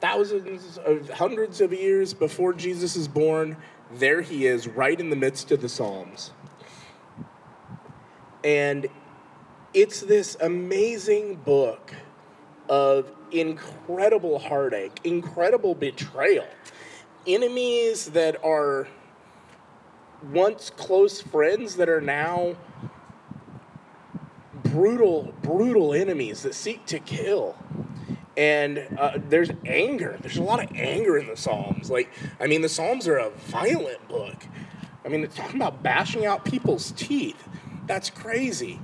thousands 0.00 0.78
of 0.78 1.10
hundreds 1.10 1.60
of 1.60 1.72
years 1.72 2.14
before 2.14 2.52
Jesus 2.52 2.96
is 2.96 3.08
born, 3.08 3.56
there 3.94 4.20
he 4.20 4.46
is 4.46 4.68
right 4.68 4.98
in 4.98 5.10
the 5.10 5.16
midst 5.16 5.50
of 5.50 5.60
the 5.60 5.68
Psalms. 5.68 6.32
And 8.44 8.86
it's 9.78 10.00
this 10.00 10.36
amazing 10.40 11.36
book 11.36 11.94
of 12.68 13.12
incredible 13.30 14.40
heartache, 14.40 14.98
incredible 15.04 15.72
betrayal, 15.76 16.48
enemies 17.28 18.06
that 18.06 18.42
are 18.44 18.88
once 20.32 20.70
close 20.70 21.20
friends 21.20 21.76
that 21.76 21.88
are 21.88 22.00
now 22.00 22.56
brutal, 24.64 25.32
brutal 25.42 25.94
enemies 25.94 26.42
that 26.42 26.56
seek 26.56 26.84
to 26.86 26.98
kill. 26.98 27.54
And 28.36 28.84
uh, 28.98 29.18
there's 29.28 29.50
anger. 29.64 30.18
There's 30.20 30.38
a 30.38 30.42
lot 30.42 30.60
of 30.60 30.72
anger 30.74 31.18
in 31.18 31.28
the 31.28 31.36
Psalms. 31.36 31.88
Like, 31.88 32.10
I 32.40 32.48
mean, 32.48 32.62
the 32.62 32.68
Psalms 32.68 33.06
are 33.06 33.18
a 33.18 33.30
violent 33.30 34.08
book. 34.08 34.42
I 35.04 35.08
mean, 35.08 35.22
it's 35.22 35.36
talking 35.36 35.54
about 35.54 35.84
bashing 35.84 36.26
out 36.26 36.44
people's 36.44 36.90
teeth. 36.90 37.48
That's 37.86 38.10
crazy. 38.10 38.80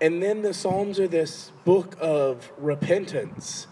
And 0.00 0.22
then 0.22 0.42
the 0.42 0.52
Psalms 0.52 1.00
are 1.00 1.08
this 1.08 1.52
book 1.64 1.96
of 2.00 2.52
repentance. 2.58 3.66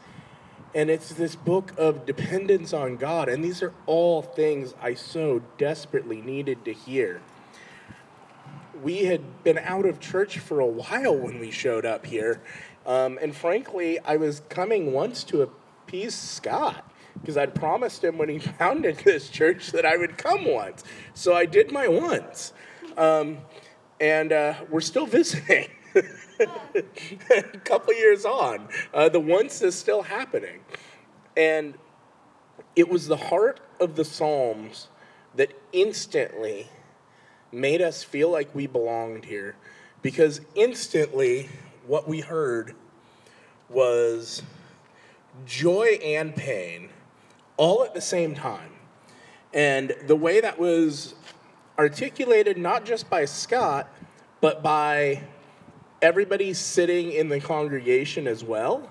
And 0.74 0.90
it's 0.90 1.10
this 1.10 1.36
book 1.36 1.72
of 1.76 2.06
dependence 2.06 2.72
on 2.72 2.96
God. 2.96 3.28
And 3.28 3.44
these 3.44 3.62
are 3.62 3.72
all 3.86 4.22
things 4.22 4.74
I 4.82 4.94
so 4.94 5.42
desperately 5.58 6.20
needed 6.20 6.64
to 6.64 6.72
hear 6.72 7.20
we 8.84 9.04
had 9.04 9.42
been 9.42 9.58
out 9.58 9.86
of 9.86 9.98
church 9.98 10.38
for 10.38 10.60
a 10.60 10.66
while 10.66 11.16
when 11.16 11.38
we 11.38 11.50
showed 11.50 11.86
up 11.86 12.04
here. 12.04 12.42
Um, 12.86 13.18
and 13.20 13.34
frankly, 13.34 13.98
I 14.00 14.16
was 14.16 14.42
coming 14.50 14.92
once 14.92 15.24
to 15.24 15.42
appease 15.42 16.14
Scott 16.14 16.88
because 17.18 17.38
I'd 17.38 17.54
promised 17.54 18.04
him 18.04 18.18
when 18.18 18.28
he 18.28 18.38
founded 18.58 18.98
this 18.98 19.30
church 19.30 19.72
that 19.72 19.86
I 19.86 19.96
would 19.96 20.18
come 20.18 20.44
once. 20.44 20.84
So 21.14 21.34
I 21.34 21.46
did 21.46 21.72
my 21.72 21.88
once. 21.88 22.52
Um, 22.98 23.38
and 24.00 24.32
uh, 24.32 24.54
we're 24.68 24.82
still 24.82 25.06
visiting. 25.18 25.68
A 25.94 27.42
couple 27.64 27.94
years 27.94 28.24
on, 28.24 28.68
uh, 28.92 29.08
the 29.08 29.20
once 29.20 29.62
is 29.62 29.74
still 29.74 30.02
happening. 30.02 30.60
And 31.36 31.74
it 32.76 32.88
was 32.88 33.06
the 33.06 33.16
heart 33.16 33.60
of 33.80 33.96
the 33.96 34.04
Psalms 34.04 34.88
that 35.34 35.52
instantly 35.72 36.68
made 37.52 37.80
us 37.80 38.02
feel 38.02 38.30
like 38.30 38.54
we 38.54 38.66
belonged 38.66 39.24
here 39.24 39.56
because 40.02 40.40
instantly 40.54 41.48
what 41.86 42.08
we 42.08 42.20
heard 42.20 42.74
was 43.68 44.42
joy 45.46 45.98
and 46.02 46.34
pain 46.34 46.90
all 47.56 47.84
at 47.84 47.94
the 47.94 48.00
same 48.00 48.34
time. 48.34 48.72
And 49.52 49.94
the 50.06 50.16
way 50.16 50.40
that 50.40 50.58
was 50.58 51.14
articulated 51.78 52.58
not 52.58 52.84
just 52.84 53.08
by 53.08 53.24
Scott, 53.24 53.88
but 54.40 54.62
by 54.62 55.22
everybody 56.04 56.52
sitting 56.52 57.12
in 57.12 57.30
the 57.30 57.40
congregation 57.40 58.26
as 58.26 58.44
well. 58.44 58.90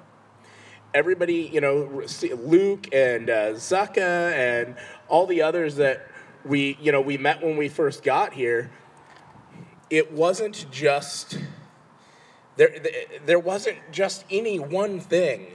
Everybody, 0.95 1.47
you 1.53 1.61
know, 1.61 2.03
Luke 2.43 2.87
and 2.91 3.29
uh, 3.29 3.53
Zucca 3.53 4.31
and 4.31 4.75
all 5.07 5.27
the 5.27 5.43
others 5.43 5.75
that 5.75 6.07
we, 6.43 6.75
you 6.81 6.91
know, 6.91 7.01
we 7.01 7.19
met 7.19 7.43
when 7.43 7.55
we 7.55 7.69
first 7.69 8.01
got 8.01 8.33
here. 8.33 8.71
It 9.91 10.11
wasn't 10.11 10.65
just 10.71 11.37
there. 12.55 12.75
There 13.27 13.39
wasn't 13.39 13.77
just 13.91 14.25
any 14.31 14.57
one 14.57 14.99
thing. 14.99 15.53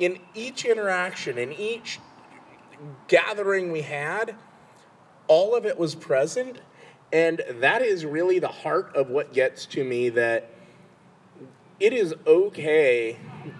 In 0.00 0.18
each 0.34 0.64
interaction, 0.64 1.38
in 1.38 1.52
each 1.52 2.00
gathering 3.06 3.70
we 3.70 3.82
had, 3.82 4.34
all 5.28 5.54
of 5.54 5.66
it 5.66 5.78
was 5.78 5.94
present, 5.94 6.58
and 7.12 7.42
that 7.60 7.80
is 7.80 8.04
really 8.04 8.40
the 8.40 8.48
heart 8.48 8.96
of 8.96 9.08
what 9.08 9.32
gets 9.32 9.66
to 9.66 9.84
me. 9.84 10.08
That 10.08 10.50
it 11.80 11.92
is 11.92 12.14
okay 12.26 13.16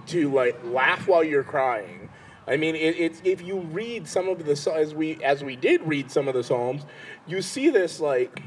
to 0.06 0.30
like 0.32 0.58
laugh 0.64 1.06
while 1.06 1.24
you're 1.24 1.44
crying 1.44 2.06
I 2.48 2.56
mean, 2.56 2.76
it, 2.76 2.96
it's 2.98 3.20
if 3.24 3.42
you 3.42 3.58
read 3.58 4.06
some 4.06 4.28
of 4.28 4.44
the 4.44 4.72
as 4.74 4.94
we 4.94 5.22
as 5.22 5.42
we 5.42 5.56
did 5.56 5.82
read 5.82 6.10
some 6.10 6.28
of 6.28 6.34
the 6.34 6.44
psalms, 6.44 6.86
you 7.26 7.42
see 7.42 7.70
this 7.70 7.98
like 7.98 8.40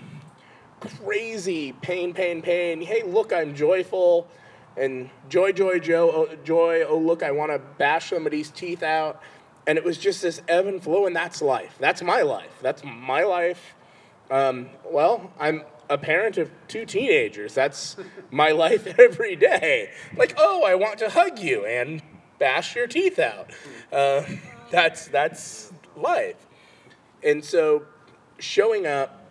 crazy 0.80 1.74
pain, 1.74 2.14
pain, 2.14 2.42
pain. 2.42 2.82
Hey, 2.82 3.04
look, 3.04 3.34
I'm 3.34 3.54
joyful, 3.54 4.28
and 4.78 5.10
joy, 5.28 5.52
joy, 5.52 5.80
joy, 5.80 6.10
oh, 6.14 6.36
joy. 6.44 6.84
Oh, 6.88 6.98
look, 6.98 7.24
I 7.24 7.32
want 7.32 7.52
to 7.52 7.60
bash 7.60 8.10
somebody's 8.10 8.50
teeth 8.52 8.84
out, 8.84 9.22
and 9.68 9.78
it 9.78 9.84
was 9.84 9.98
just 9.98 10.22
this 10.22 10.42
ebb 10.48 10.68
and 10.68 10.82
flow, 10.82 11.06
and 11.06 11.16
that's 11.16 11.42
life. 11.42 11.76
That's 11.80 12.02
my 12.02 12.22
life. 12.22 12.58
That's 12.62 12.84
my 12.86 13.24
life. 13.24 13.76
Um, 14.32 14.70
well, 14.86 15.34
I'm 15.40 15.64
a 15.90 15.98
parent 15.98 16.38
of 16.38 16.52
two 16.68 16.86
teenagers. 16.86 17.54
That's 17.54 17.98
my 18.32 18.52
life 18.52 18.88
every 19.00 19.36
day. 19.36 19.92
Like, 20.16 20.34
oh, 20.38 20.64
I 20.64 20.76
want 20.76 21.00
to 21.00 21.10
hug 21.10 21.40
you, 21.40 21.66
and 21.66 22.02
bash 22.38 22.76
your 22.76 22.88
teeth 22.88 23.20
out. 23.20 23.52
Uh, 23.92 24.24
that's 24.72 25.08
that's 25.08 25.74
life. 25.96 26.36
And 27.24 27.44
so, 27.44 27.84
showing 28.38 28.88
up, 28.88 29.26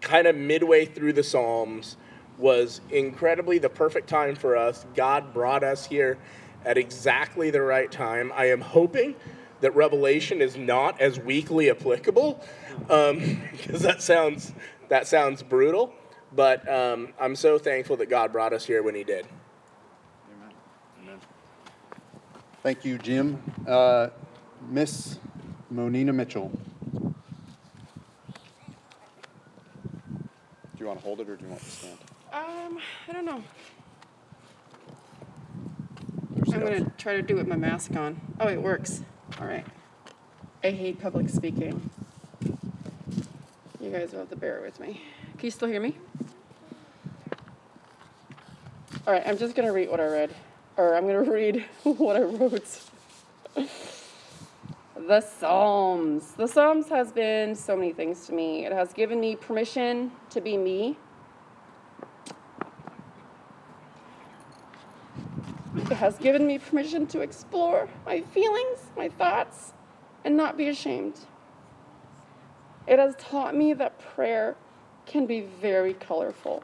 kind 0.00 0.26
of 0.26 0.34
midway 0.34 0.84
through 0.84 1.12
the 1.12 1.22
Psalms, 1.22 1.96
was 2.38 2.80
incredibly 2.90 3.58
the 3.58 3.68
perfect 3.68 4.08
time 4.08 4.34
for 4.34 4.56
us. 4.56 4.84
God 4.96 5.32
brought 5.32 5.62
us 5.62 5.86
here 5.86 6.18
at 6.64 6.78
exactly 6.78 7.50
the 7.50 7.62
right 7.62 7.90
time. 7.92 8.32
I 8.34 8.46
am 8.46 8.60
hoping 8.60 9.14
that 9.60 9.74
Revelation 9.74 10.42
is 10.42 10.56
not 10.56 11.00
as 11.00 11.18
weekly 11.18 11.70
applicable, 11.70 12.42
because 12.80 13.10
um, 13.10 13.40
that 13.80 14.02
sounds 14.02 14.52
that 14.88 15.06
sounds 15.06 15.42
brutal. 15.42 15.92
But 16.32 16.68
um, 16.68 17.12
I'm 17.20 17.36
so 17.36 17.58
thankful 17.58 17.96
that 17.98 18.10
God 18.10 18.32
brought 18.32 18.52
us 18.52 18.64
here 18.64 18.82
when 18.82 18.94
He 18.94 19.04
did. 19.04 19.26
Amen. 20.32 20.54
Amen. 21.02 21.20
Thank 22.62 22.84
you, 22.84 22.98
Jim. 22.98 23.40
Uh, 23.66 24.08
Miss 24.68 25.18
Monina 25.72 26.14
Mitchell. 26.14 26.50
Do 30.76 30.80
you 30.80 30.86
want 30.86 30.98
to 30.98 31.04
hold 31.04 31.20
it 31.20 31.28
or 31.28 31.36
do 31.36 31.44
you 31.44 31.50
want 31.50 31.62
to 31.62 31.70
stand? 31.70 31.98
Um, 32.32 32.78
I 33.08 33.12
don't 33.12 33.24
know. 33.24 33.42
I'm 36.52 36.60
gonna 36.60 36.92
try 36.98 37.14
to 37.16 37.22
do 37.22 37.34
it 37.34 37.38
with 37.38 37.46
my 37.46 37.56
mask 37.56 37.94
on. 37.96 38.20
Oh, 38.40 38.48
it 38.48 38.60
works. 38.60 39.02
All 39.40 39.46
right. 39.46 39.64
I 40.62 40.70
hate 40.70 41.00
public 41.00 41.28
speaking. 41.28 41.90
You 43.84 43.90
guys 43.90 44.12
will 44.12 44.20
have 44.20 44.30
to 44.30 44.36
bear 44.36 44.62
with 44.62 44.80
me. 44.80 45.02
Can 45.36 45.44
you 45.44 45.50
still 45.50 45.68
hear 45.68 45.80
me? 45.80 45.98
All 49.06 49.12
right, 49.12 49.22
I'm 49.26 49.36
just 49.36 49.54
gonna 49.54 49.72
read 49.72 49.90
what 49.90 50.00
I 50.00 50.06
read 50.06 50.34
or 50.76 50.94
I'm 50.94 51.06
going 51.06 51.24
to 51.24 51.30
read 51.30 51.64
what 51.82 52.16
I 52.16 52.22
wrote. 52.22 52.80
the 54.96 55.20
Psalms. 55.20 56.32
The 56.32 56.48
Psalms 56.48 56.88
has 56.88 57.12
been 57.12 57.54
so 57.54 57.76
many 57.76 57.92
things 57.92 58.26
to 58.26 58.32
me. 58.32 58.64
It 58.64 58.72
has 58.72 58.92
given 58.92 59.20
me 59.20 59.36
permission 59.36 60.10
to 60.30 60.40
be 60.40 60.56
me. 60.56 60.96
It 65.76 65.96
has 65.96 66.16
given 66.16 66.46
me 66.46 66.58
permission 66.58 67.06
to 67.08 67.20
explore 67.20 67.88
my 68.06 68.22
feelings, 68.22 68.78
my 68.96 69.08
thoughts, 69.08 69.74
and 70.24 70.36
not 70.36 70.56
be 70.56 70.68
ashamed. 70.68 71.18
It 72.86 72.98
has 72.98 73.14
taught 73.16 73.54
me 73.54 73.72
that 73.74 73.98
prayer 73.98 74.56
can 75.06 75.26
be 75.26 75.40
very 75.40 75.94
colorful 75.94 76.62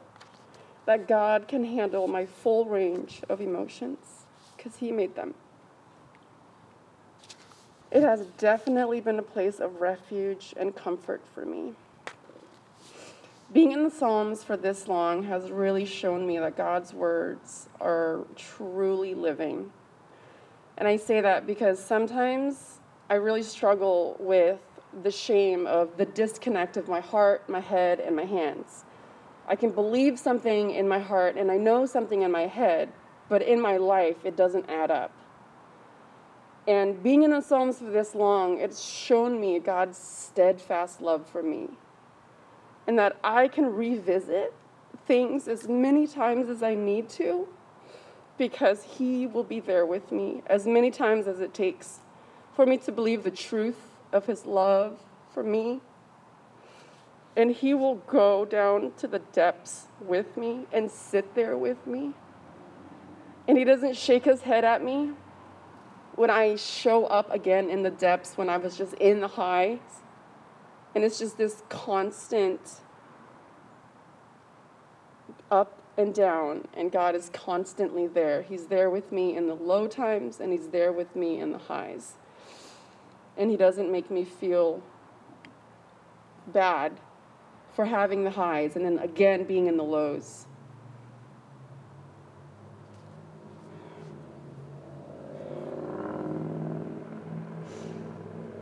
that 0.85 1.07
God 1.07 1.47
can 1.47 1.63
handle 1.63 2.07
my 2.07 2.25
full 2.25 2.65
range 2.65 3.21
of 3.29 3.39
emotions 3.39 4.25
because 4.55 4.77
He 4.77 4.91
made 4.91 5.15
them. 5.15 5.33
It 7.91 8.03
has 8.03 8.25
definitely 8.37 9.01
been 9.01 9.19
a 9.19 9.23
place 9.23 9.59
of 9.59 9.81
refuge 9.81 10.53
and 10.57 10.75
comfort 10.75 11.21
for 11.33 11.45
me. 11.45 11.73
Being 13.51 13.73
in 13.73 13.83
the 13.83 13.91
Psalms 13.91 14.43
for 14.43 14.55
this 14.55 14.87
long 14.87 15.23
has 15.23 15.51
really 15.51 15.85
shown 15.85 16.25
me 16.25 16.39
that 16.39 16.55
God's 16.55 16.93
words 16.93 17.67
are 17.81 18.21
truly 18.37 19.13
living. 19.13 19.71
And 20.77 20.87
I 20.87 20.95
say 20.95 21.19
that 21.19 21.45
because 21.45 21.83
sometimes 21.83 22.79
I 23.09 23.15
really 23.15 23.43
struggle 23.43 24.15
with 24.19 24.59
the 25.03 25.11
shame 25.11 25.67
of 25.67 25.97
the 25.97 26.05
disconnect 26.05 26.77
of 26.77 26.87
my 26.87 26.99
heart, 26.99 27.47
my 27.49 27.59
head, 27.59 27.99
and 27.99 28.15
my 28.15 28.25
hands. 28.25 28.85
I 29.47 29.55
can 29.55 29.71
believe 29.71 30.19
something 30.19 30.71
in 30.71 30.87
my 30.87 30.99
heart 30.99 31.35
and 31.35 31.51
I 31.51 31.57
know 31.57 31.85
something 31.85 32.21
in 32.21 32.31
my 32.31 32.47
head, 32.47 32.89
but 33.29 33.41
in 33.41 33.59
my 33.59 33.77
life, 33.77 34.17
it 34.23 34.35
doesn't 34.35 34.69
add 34.69 34.91
up. 34.91 35.11
And 36.67 37.01
being 37.01 37.23
in 37.23 37.31
the 37.31 37.41
Psalms 37.41 37.79
for 37.79 37.89
this 37.89 38.13
long, 38.13 38.59
it's 38.59 38.81
shown 38.81 39.39
me 39.41 39.59
God's 39.59 39.97
steadfast 39.97 41.01
love 41.01 41.27
for 41.27 41.41
me. 41.41 41.69
And 42.85 42.99
that 42.99 43.17
I 43.23 43.47
can 43.47 43.73
revisit 43.73 44.53
things 45.07 45.47
as 45.47 45.67
many 45.67 46.05
times 46.05 46.49
as 46.49 46.61
I 46.61 46.75
need 46.75 47.09
to 47.09 47.47
because 48.37 48.83
He 48.83 49.25
will 49.27 49.43
be 49.43 49.59
there 49.59 49.85
with 49.85 50.11
me 50.11 50.43
as 50.47 50.65
many 50.67 50.91
times 50.91 51.27
as 51.27 51.39
it 51.39 51.53
takes 51.53 51.99
for 52.55 52.65
me 52.65 52.77
to 52.77 52.91
believe 52.91 53.23
the 53.23 53.31
truth 53.31 53.90
of 54.13 54.25
His 54.25 54.45
love 54.45 54.99
for 55.33 55.43
me 55.43 55.81
And 57.35 57.51
He 57.51 57.73
will 57.73 57.95
go 57.95 58.45
down 58.45 58.91
to 58.97 59.07
the 59.07 59.19
depths 59.19 59.87
with 60.01 60.37
me 60.37 60.65
and 60.71 60.91
sit 60.91 61.35
there 61.35 61.57
with 61.57 61.85
me. 61.87 62.13
And 63.47 63.57
He 63.57 63.63
doesn't 63.63 63.95
shake 63.95 64.25
His 64.25 64.41
head 64.41 64.65
at 64.65 64.83
me 64.83 65.11
when 66.15 66.29
I 66.29 66.55
show 66.55 67.05
up 67.05 67.33
again 67.33 67.69
in 67.69 67.83
the 67.83 67.89
depths 67.89 68.37
when 68.37 68.49
I 68.49 68.57
was 68.57 68.77
just 68.77 68.93
in 68.95 69.21
the 69.21 69.29
highs. 69.29 69.79
And 70.93 71.03
it's 71.03 71.19
just 71.19 71.37
this 71.37 71.63
constant 71.69 72.81
up 75.49 75.81
and 75.97 76.13
down, 76.13 76.67
and 76.73 76.91
God 76.91 77.15
is 77.15 77.29
constantly 77.33 78.07
there. 78.07 78.41
He's 78.41 78.67
there 78.67 78.89
with 78.89 79.11
me 79.11 79.35
in 79.35 79.47
the 79.47 79.55
low 79.55 79.87
times, 79.87 80.39
and 80.39 80.51
He's 80.51 80.69
there 80.69 80.91
with 80.91 81.15
me 81.15 81.39
in 81.39 81.51
the 81.51 81.57
highs. 81.57 82.13
And 83.41 83.49
He 83.49 83.57
doesn't 83.57 83.91
make 83.91 84.11
me 84.11 84.23
feel 84.23 84.83
bad 86.53 86.93
for 87.73 87.85
having 87.85 88.23
the 88.23 88.29
highs 88.29 88.75
and 88.75 88.85
then 88.85 88.99
again 88.99 89.45
being 89.45 89.65
in 89.65 89.77
the 89.77 89.83
lows. 89.83 90.45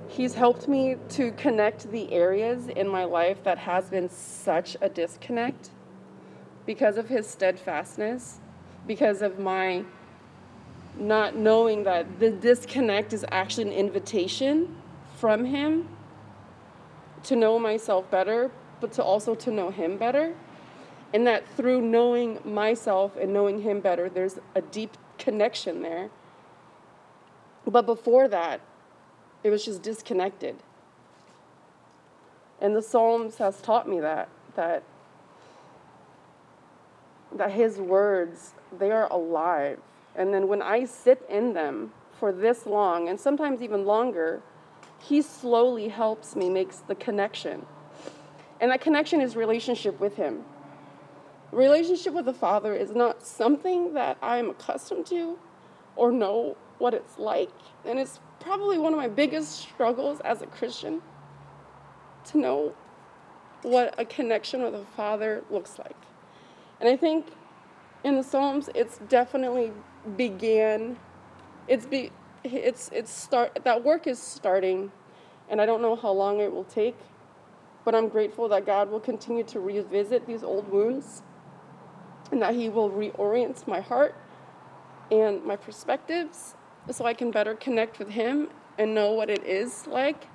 He's 0.07 0.36
helped 0.36 0.69
me 0.69 0.95
to 1.09 1.33
connect 1.33 1.91
the 1.91 2.13
areas 2.13 2.69
in 2.69 2.88
my 2.88 3.03
life 3.03 3.43
that 3.43 3.57
has 3.57 3.89
been 3.89 4.07
such 4.09 4.77
a 4.79 4.88
disconnect 4.88 5.71
because 6.65 6.95
of 6.95 7.09
his 7.09 7.27
steadfastness, 7.27 8.39
because 8.88 9.21
of 9.21 9.39
my 9.39 9.83
not 10.98 11.36
knowing 11.36 11.84
that 11.84 12.19
the 12.19 12.31
disconnect 12.31 13.13
is 13.13 13.25
actually 13.31 13.67
an 13.67 13.74
invitation 13.74 14.75
from 15.15 15.46
him 15.46 15.88
to 17.24 17.36
know 17.36 17.60
myself 17.60 18.10
better, 18.10 18.51
but 18.81 18.91
to 18.93 19.03
also 19.03 19.36
to 19.36 19.51
know 19.51 19.69
him 19.69 19.98
better. 19.98 20.36
And 21.13 21.25
that 21.25 21.48
through 21.55 21.81
knowing 21.81 22.39
myself 22.46 23.17
and 23.17 23.34
knowing 23.34 23.62
him 23.62 23.79
better, 23.79 24.10
there's 24.10 24.39
a 24.55 24.62
deep 24.62 24.98
connection 25.17 25.81
there. 25.81 26.10
But 27.65 27.86
before 27.86 28.27
that, 28.27 28.62
it 29.43 29.50
was 29.50 29.65
just 29.65 29.81
disconnected. 29.81 30.55
And 32.62 32.75
the 32.75 32.81
Psalms 32.81 33.38
has 33.38 33.62
taught 33.62 33.88
me 33.88 34.00
that 34.00 34.29
that 34.55 34.84
that 37.36 37.51
his 37.51 37.77
words, 37.77 38.53
they 38.77 38.91
are 38.91 39.08
alive. 39.12 39.79
And 40.19 40.33
then 40.33 40.49
when 40.49 40.61
I 40.61 40.83
sit 40.83 41.25
in 41.29 41.53
them 41.53 41.93
for 42.11 42.33
this 42.33 42.65
long, 42.65 43.07
and 43.07 43.17
sometimes 43.17 43.61
even 43.61 43.85
longer, 43.85 44.41
he 44.99 45.21
slowly 45.21 45.88
helps 45.88 46.35
me, 46.35 46.49
makes 46.49 46.79
the 46.79 46.93
connection. 46.93 47.65
And 48.59 48.69
that 48.69 48.81
connection 48.81 49.21
is 49.21 49.38
relationship 49.38 49.97
with 49.97 50.17
him. 50.17 50.43
Relationship 51.53 52.13
with 52.13 52.25
the 52.25 52.33
Father 52.33 52.73
is 52.75 52.91
not 52.91 53.25
something 53.25 53.93
that 53.93 54.17
I'm 54.21 54.49
accustomed 54.49 55.05
to 55.07 55.39
or 55.95 56.11
know 56.11 56.57
what 56.79 56.93
it's 56.93 57.17
like. 57.17 57.49
And 57.85 57.97
it's 57.97 58.19
probably 58.41 58.77
one 58.77 58.91
of 58.91 58.99
my 58.99 59.07
biggest 59.07 59.53
struggles 59.53 60.19
as 60.19 60.41
a 60.41 60.47
Christian 60.47 61.01
to 62.25 62.38
know 62.38 62.75
what 63.61 63.95
a 63.97 64.03
connection 64.03 64.63
with 64.63 64.75
a 64.75 64.85
Father 64.97 65.45
looks 65.49 65.79
like. 65.79 65.95
And 66.81 66.89
I 66.89 66.97
think 66.97 67.25
in 68.03 68.15
the 68.15 68.24
Psalms, 68.24 68.70
it's 68.75 69.00
definitely 69.10 69.72
began. 70.15 70.98
It's 71.68 71.86
be, 71.86 72.12
it's 72.44 72.89
it's 72.94 73.12
start. 73.12 73.60
That 73.63 73.84
work 73.84 74.08
is 74.08 74.20
starting, 74.20 74.91
and 75.50 75.62
I 75.62 75.65
don't 75.65 75.82
know 75.82 75.96
how 75.96 76.12
long 76.12 76.39
it 76.39 76.51
will 76.51 76.63
take, 76.63 76.98
but 77.84 77.94
I'm 77.94 78.08
grateful 78.08 78.48
that 78.50 78.65
God 78.65 78.89
will 78.89 79.00
continue 79.00 79.44
to 79.46 79.60
revisit 79.60 80.25
these 80.25 80.44
old 80.44 80.70
wounds, 80.72 81.24
and 82.32 82.41
that 82.41 82.56
He 82.56 82.70
will 82.70 82.89
reorient 82.89 83.68
my 83.68 83.82
heart 83.82 84.15
and 85.12 85.44
my 85.44 85.56
perspectives, 85.56 86.56
so 86.89 87.06
I 87.06 87.13
can 87.13 87.32
better 87.32 87.56
connect 87.56 88.00
with 88.00 88.10
Him 88.10 88.50
and 88.77 88.96
know 88.96 89.12
what 89.12 89.29
it 89.29 89.44
is 89.44 89.88
like 89.88 90.27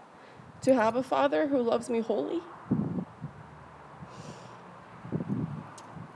to 0.62 0.74
have 0.74 0.96
a 0.96 1.03
Father 1.03 1.48
who 1.48 1.62
loves 1.62 1.88
me 1.88 2.00
wholly. 2.00 2.40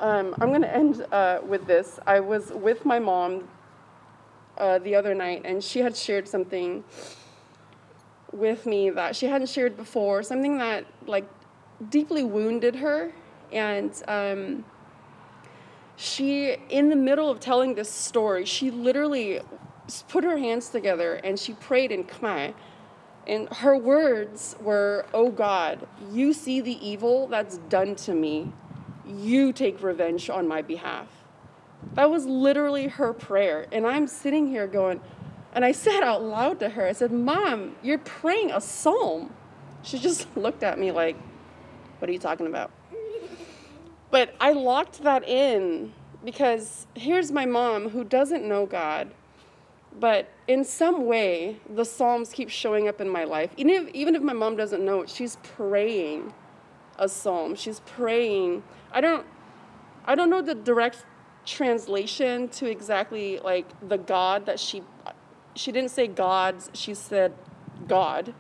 Um, 0.01 0.37
I'm 0.41 0.51
going 0.51 0.63
to 0.63 0.75
end 0.75 1.05
uh, 1.11 1.41
with 1.45 1.67
this. 1.67 1.99
I 2.07 2.21
was 2.21 2.53
with 2.53 2.85
my 2.85 3.01
mom 3.01 3.49
uh, 4.57 4.79
the 4.79 4.95
other 4.95 5.13
night, 5.13 5.43
and 5.45 5.63
she 5.63 5.81
had 5.81 5.97
shared 5.97 6.29
something 6.29 6.85
with 8.33 8.65
me 8.65 8.91
that 8.91 9.17
she 9.17 9.27
hadn't 9.27 9.49
shared 9.49 9.77
before, 9.77 10.23
something 10.23 10.59
that 10.59 10.85
like 11.07 11.29
deeply 11.91 12.23
wounded 12.23 12.77
her. 12.77 13.13
And 13.51 13.91
um, 14.07 14.65
she, 15.97 16.57
in 16.69 16.91
the 16.91 16.97
middle 16.97 17.29
of 17.29 17.41
telling 17.41 17.75
this 17.75 17.91
story, 17.91 18.45
she 18.45 18.71
literally 18.71 19.41
put 20.09 20.23
her 20.23 20.39
hands 20.39 20.69
together 20.69 21.15
and 21.15 21.39
she 21.39 21.55
prayed 21.55 21.91
in 21.91 22.05
Khmer. 22.05 22.55
And 23.27 23.49
her 23.49 23.77
words 23.77 24.55
were, 24.61 25.07
Oh 25.13 25.31
God, 25.31 25.89
you 26.13 26.33
see 26.33 26.61
the 26.61 26.87
evil 26.87 27.27
that's 27.27 27.59
done 27.69 27.97
to 27.97 28.15
me 28.15 28.53
you 29.09 29.53
take 29.53 29.83
revenge 29.83 30.31
on 30.31 30.47
my 30.47 30.63
behalf. 30.63 31.09
That 31.95 32.11
was 32.11 32.27
literally 32.27 32.89
her 32.89 33.13
prayer. 33.13 33.67
And 33.73 33.87
I'm 33.87 34.07
sitting 34.07 34.49
here 34.49 34.67
going, 34.67 35.01
and 35.53 35.65
I 35.65 35.73
said 35.73 36.03
out 36.03 36.23
loud 36.23 36.61
to 36.61 36.69
her, 36.71 36.87
I 36.87 36.93
said, 36.93 37.13
Mom, 37.13 37.77
you're 37.83 37.99
praying 37.99 38.51
a 38.51 38.61
psalm. 38.61 39.33
She 39.83 39.99
just 39.99 40.27
looked 40.37 40.63
at 40.63 40.79
me 40.79 40.91
like, 40.91 41.17
What 41.99 42.09
are 42.09 42.13
you 42.13 42.19
talking 42.19 42.47
about? 42.47 42.71
But 44.11 44.35
I 44.41 44.53
locked 44.53 45.03
that 45.03 45.27
in 45.29 45.93
because 46.25 46.87
here's 46.95 47.31
my 47.31 47.47
mom 47.47 47.91
who 47.91 48.05
doesn't 48.05 48.47
know 48.47 48.67
God, 48.67 49.13
but 49.99 50.29
in 50.47 50.65
some 50.65 51.07
way, 51.07 51.59
the 51.69 51.85
Psalms 51.85 52.33
keep 52.33 52.49
showing 52.49 52.89
up 52.89 53.01
in 53.01 53.09
my 53.09 53.25
life. 53.25 53.51
Even 53.57 53.75
if, 53.75 53.95
even 53.95 54.15
if 54.15 54.23
my 54.23 54.33
mom 54.33 54.57
doesn't 54.57 54.85
know 54.85 55.03
it, 55.03 55.11
she's 55.11 55.37
praying 55.43 56.33
a 56.99 57.09
psalm. 57.09 57.55
She's 57.55 57.81
praying. 57.81 58.63
I 58.93 59.01
don't 59.01 59.27
I 60.05 60.15
don't 60.15 60.31
know 60.31 60.43
the 60.43 60.55
direct 60.55 61.05
translation 61.45 62.49
to 62.49 62.71
exactly 62.71 63.41
like 63.41 63.67
the 63.89 63.99
God 63.99 64.47
that 64.47 64.61
she 64.61 64.83
she 65.55 65.73
didn't 65.73 65.91
say 65.91 66.07
gods, 66.07 66.71
she 66.73 66.95
said 66.95 67.33
God. 67.87 68.35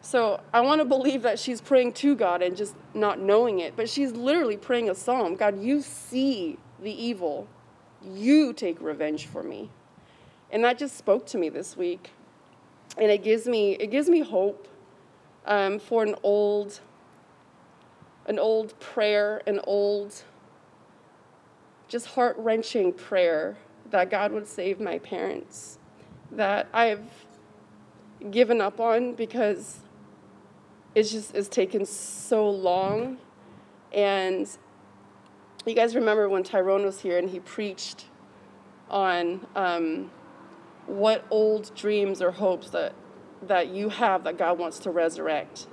So 0.00 0.40
I 0.52 0.60
want 0.60 0.80
to 0.80 0.84
believe 0.84 1.22
that 1.22 1.38
she's 1.38 1.60
praying 1.60 1.92
to 1.94 2.16
God 2.16 2.42
and 2.42 2.56
just 2.56 2.74
not 2.92 3.20
knowing 3.20 3.60
it, 3.60 3.76
but 3.76 3.88
she's 3.88 4.12
literally 4.12 4.56
praying 4.56 4.90
a 4.90 4.94
psalm. 4.96 5.36
God, 5.36 5.62
you 5.62 5.80
see 5.80 6.58
the 6.82 6.90
evil. 6.90 7.46
You 8.04 8.52
take 8.52 8.80
revenge 8.80 9.26
for 9.26 9.44
me. 9.44 9.70
And 10.50 10.64
that 10.64 10.76
just 10.76 10.96
spoke 10.96 11.24
to 11.26 11.38
me 11.38 11.48
this 11.48 11.76
week. 11.76 12.10
And 12.98 13.10
it 13.10 13.22
gives 13.22 13.46
me 13.46 13.72
it 13.74 13.90
gives 13.90 14.08
me 14.08 14.20
hope 14.20 14.68
um, 15.46 15.78
for 15.78 16.02
an 16.02 16.16
old 16.22 16.80
an 18.26 18.38
old 18.38 18.78
prayer, 18.80 19.42
an 19.46 19.60
old, 19.64 20.22
just 21.88 22.06
heart 22.06 22.36
wrenching 22.38 22.92
prayer 22.92 23.56
that 23.90 24.10
God 24.10 24.32
would 24.32 24.46
save 24.46 24.80
my 24.80 24.98
parents 24.98 25.78
that 26.30 26.68
I've 26.72 27.02
given 28.30 28.60
up 28.60 28.80
on 28.80 29.14
because 29.14 29.78
it's 30.94 31.10
just 31.10 31.34
it's 31.34 31.48
taken 31.48 31.84
so 31.84 32.48
long. 32.48 33.18
And 33.92 34.48
you 35.66 35.74
guys 35.74 35.94
remember 35.94 36.28
when 36.28 36.42
Tyrone 36.42 36.84
was 36.84 37.00
here 37.00 37.18
and 37.18 37.28
he 37.28 37.40
preached 37.40 38.06
on 38.90 39.46
um, 39.54 40.10
what 40.86 41.24
old 41.30 41.74
dreams 41.74 42.22
or 42.22 42.30
hopes 42.30 42.70
that 42.70 42.94
that 43.42 43.68
you 43.68 43.88
have 43.88 44.24
that 44.24 44.38
God 44.38 44.58
wants 44.58 44.78
to 44.80 44.90
resurrect 44.90 45.66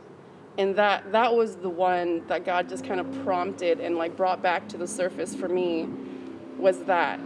and 0.59 0.75
that 0.75 1.13
that 1.13 1.33
was 1.33 1.55
the 1.55 1.69
one 1.69 2.27
that 2.27 2.43
God 2.43 2.67
just 2.67 2.83
kind 2.83 2.99
of 2.99 3.09
prompted 3.23 3.79
and 3.79 3.95
like 3.95 4.17
brought 4.17 4.41
back 4.41 4.67
to 4.69 4.77
the 4.77 4.87
surface 4.87 5.33
for 5.33 5.47
me 5.47 5.87
was 6.57 6.83
that 6.83 7.17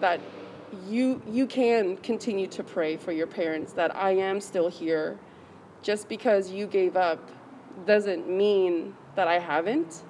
that 0.00 0.20
you 0.86 1.20
you 1.28 1.48
can 1.48 1.96
continue 1.96 2.46
to 2.46 2.62
pray 2.62 2.96
for 2.96 3.10
your 3.10 3.26
parents 3.26 3.72
that 3.72 3.94
I 3.94 4.12
am 4.12 4.40
still 4.40 4.68
here. 4.68 5.18
Just 5.82 6.08
because 6.08 6.50
you 6.50 6.66
gave 6.66 6.96
up 6.96 7.28
doesn't 7.86 8.28
mean 8.28 8.94
that 9.16 9.26
I 9.26 9.40
haven't. 9.40 10.04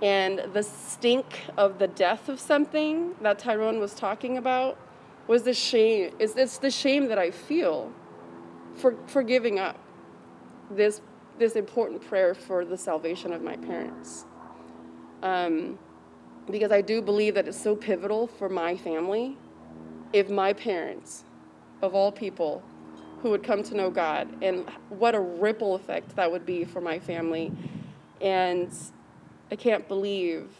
And 0.00 0.42
the 0.52 0.62
stink 0.62 1.42
of 1.56 1.80
the 1.80 1.88
death 1.88 2.28
of 2.28 2.38
something 2.38 3.16
that 3.20 3.40
Tyrone 3.40 3.80
was 3.80 3.94
talking 3.94 4.38
about 4.38 4.78
was 5.26 5.42
the 5.42 5.54
shame 5.54 6.12
it's, 6.20 6.36
it's 6.36 6.58
the 6.58 6.70
shame 6.70 7.08
that 7.08 7.18
I 7.18 7.32
feel 7.32 7.92
for 8.76 8.94
for 9.08 9.24
giving 9.24 9.58
up 9.58 9.76
this 10.70 11.00
this 11.38 11.56
important 11.56 12.00
prayer 12.06 12.34
for 12.34 12.64
the 12.64 12.76
salvation 12.76 13.32
of 13.32 13.42
my 13.42 13.56
parents. 13.56 14.24
Um, 15.22 15.78
because 16.50 16.70
I 16.70 16.80
do 16.80 17.00
believe 17.00 17.34
that 17.34 17.48
it's 17.48 17.60
so 17.60 17.74
pivotal 17.74 18.26
for 18.26 18.48
my 18.48 18.76
family 18.76 19.36
if 20.12 20.28
my 20.28 20.52
parents, 20.52 21.24
of 21.82 21.94
all 21.94 22.12
people, 22.12 22.62
who 23.22 23.30
would 23.30 23.42
come 23.42 23.62
to 23.62 23.74
know 23.74 23.90
God, 23.90 24.28
and 24.42 24.68
what 24.90 25.14
a 25.14 25.20
ripple 25.20 25.74
effect 25.74 26.14
that 26.16 26.30
would 26.30 26.44
be 26.44 26.64
for 26.64 26.80
my 26.80 26.98
family. 26.98 27.50
And 28.20 28.70
I 29.50 29.56
can't 29.56 29.88
believe 29.88 30.50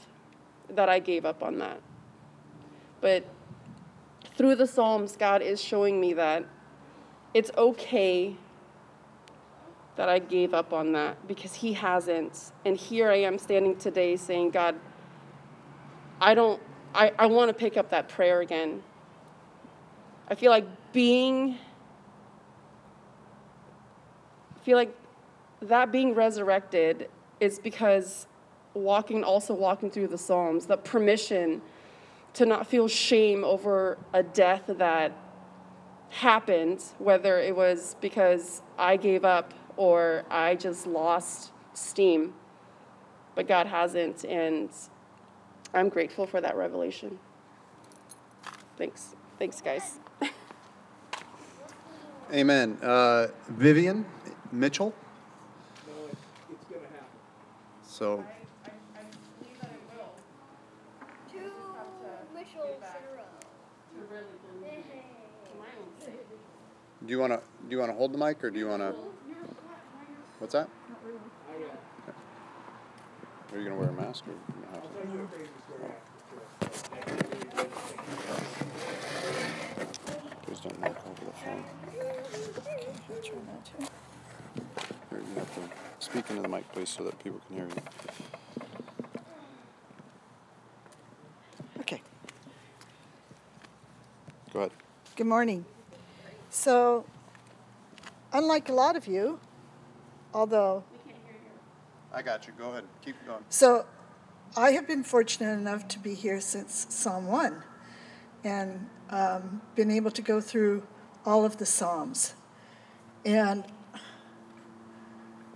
that 0.71 0.89
I 0.89 0.99
gave 0.99 1.27
up 1.27 1.43
on 1.43 1.59
that. 1.59 1.81
But 3.01 3.27
through 4.37 4.55
the 4.55 4.67
Psalms, 4.67 5.17
God 5.17 5.43
is 5.43 5.63
showing 5.63 6.01
me 6.01 6.15
that 6.15 6.47
it's 7.35 7.51
okay 7.57 8.37
that 9.97 10.09
I 10.09 10.19
gave 10.19 10.55
up 10.55 10.73
on 10.73 10.93
that 10.93 11.27
because 11.29 11.55
He 11.55 11.73
hasn't. 11.73 12.53
And 12.65 12.77
here 12.77 13.11
I 13.11 13.17
am 13.17 13.39
standing 13.39 13.77
today 13.77 14.17
saying, 14.17 14.51
God, 14.51 14.77
I 16.21 16.35
don't, 16.35 16.61
I, 16.95 17.13
I 17.19 17.27
want 17.27 17.49
to 17.49 17.55
pick 17.55 17.77
up 17.77 17.91
that 17.91 18.09
prayer 18.09 18.41
again. 18.41 18.83
I 20.29 20.35
feel 20.35 20.51
like 20.51 20.67
being, 20.93 21.59
I 24.57 24.65
feel 24.65 24.77
like 24.77 24.97
that 25.61 25.93
being 25.93 26.15
resurrected 26.15 27.09
is 27.41 27.59
because 27.59 28.27
walking, 28.75 29.23
also 29.23 29.55
walking 29.55 29.91
through 29.91 30.09
the 30.09 30.19
Psalms, 30.19 30.67
the 30.67 30.77
permission 30.77 31.63
to 32.35 32.47
not 32.47 32.67
feel 32.67 32.89
shame 32.89 33.45
over 33.45 33.97
a 34.13 34.23
death 34.23 34.65
that 34.67 35.13
happened, 36.11 36.83
whether 36.99 37.39
it 37.39 37.55
was 37.55 37.97
because 38.01 38.63
I 38.79 38.97
gave 38.97 39.25
up 39.25 39.55
or 39.77 40.25
I 40.31 40.55
just 40.55 40.87
lost 40.87 41.53
steam. 41.75 42.35
But 43.35 43.49
God 43.49 43.67
hasn't, 43.67 44.25
and 44.25 44.71
I'm 45.73 45.89
grateful 45.89 46.27
for 46.27 46.41
that 46.41 46.57
revelation. 46.57 47.19
Thanks. 48.77 49.15
Thanks, 49.39 49.61
guys. 49.61 49.99
Amen. 52.33 52.79
Uh, 52.83 53.29
Vivian 53.49 54.05
Mitchell. 54.51 54.95
No, 55.87 55.93
it's, 56.11 56.21
it's 56.53 56.65
gonna 56.65 56.81
happen. 56.87 57.07
So, 57.87 58.25
Two 61.31 61.39
Mitchells 62.35 62.67
in 62.67 62.83
a 62.83 63.17
row. 63.17 63.27
do 67.07 67.11
you 67.11 67.19
want 67.19 67.33
to 67.33 67.41
do 67.69 67.71
you 67.71 67.79
want 67.79 67.91
to 67.91 67.97
hold 67.97 68.13
the 68.13 68.19
mic 68.19 68.43
or 68.43 68.51
do 68.51 68.59
you 68.59 68.69
want 68.69 68.83
to? 68.83 69.14
What's 70.39 70.53
that? 70.53 70.69
Are 73.53 73.59
you 73.59 73.65
gonna 73.65 73.77
wear 73.77 73.89
a 73.89 73.93
mask 73.93 74.25
or? 74.27 74.33
you 74.33 74.39
don't 74.63 74.75
have 74.75 74.83
to? 74.83 74.89
Please 80.43 80.61
don't 80.61 80.81
knock 80.81 80.97
over 81.07 81.25
the 81.25 81.33
phone. 81.33 81.65
Here, 85.11 85.21
you 85.21 85.35
have 85.39 85.55
to 85.55 85.61
speak 86.01 86.29
into 86.31 86.43
the 86.43 86.49
mic, 86.49 86.71
please, 86.73 86.89
so 86.89 87.05
that 87.05 87.19
people 87.23 87.41
can 87.47 87.57
hear 87.57 87.67
you. 87.67 87.83
Okay, 91.81 92.01
Go 94.53 94.61
ahead. 94.61 94.73
good 95.17 95.27
morning. 95.27 95.65
So, 96.51 97.05
unlike 98.33 98.69
a 98.69 98.73
lot 98.73 98.97
of 98.97 99.07
you, 99.07 99.39
although, 100.35 100.85
I 102.13 102.23
got 102.23 102.47
you. 102.47 102.53
Go 102.59 102.71
ahead. 102.71 102.85
Keep 103.05 103.17
going. 103.27 103.43
so 103.49 103.87
I 104.57 104.71
have 104.73 104.87
been 104.87 105.03
fortunate 105.03 105.53
enough 105.53 105.89
to 105.89 105.99
be 105.99 106.15
here 106.15 106.41
since 106.41 106.87
Psalm 106.89 107.27
1 107.27 107.63
and 108.45 108.89
um, 109.11 109.63
been 109.75 109.91
able 109.91 110.13
to 110.13 110.23
go 110.23 110.41
through 110.41 110.87
all 111.27 111.45
of 111.45 111.57
the 111.57 111.67
Psalms. 111.67 112.35
And 113.25 113.65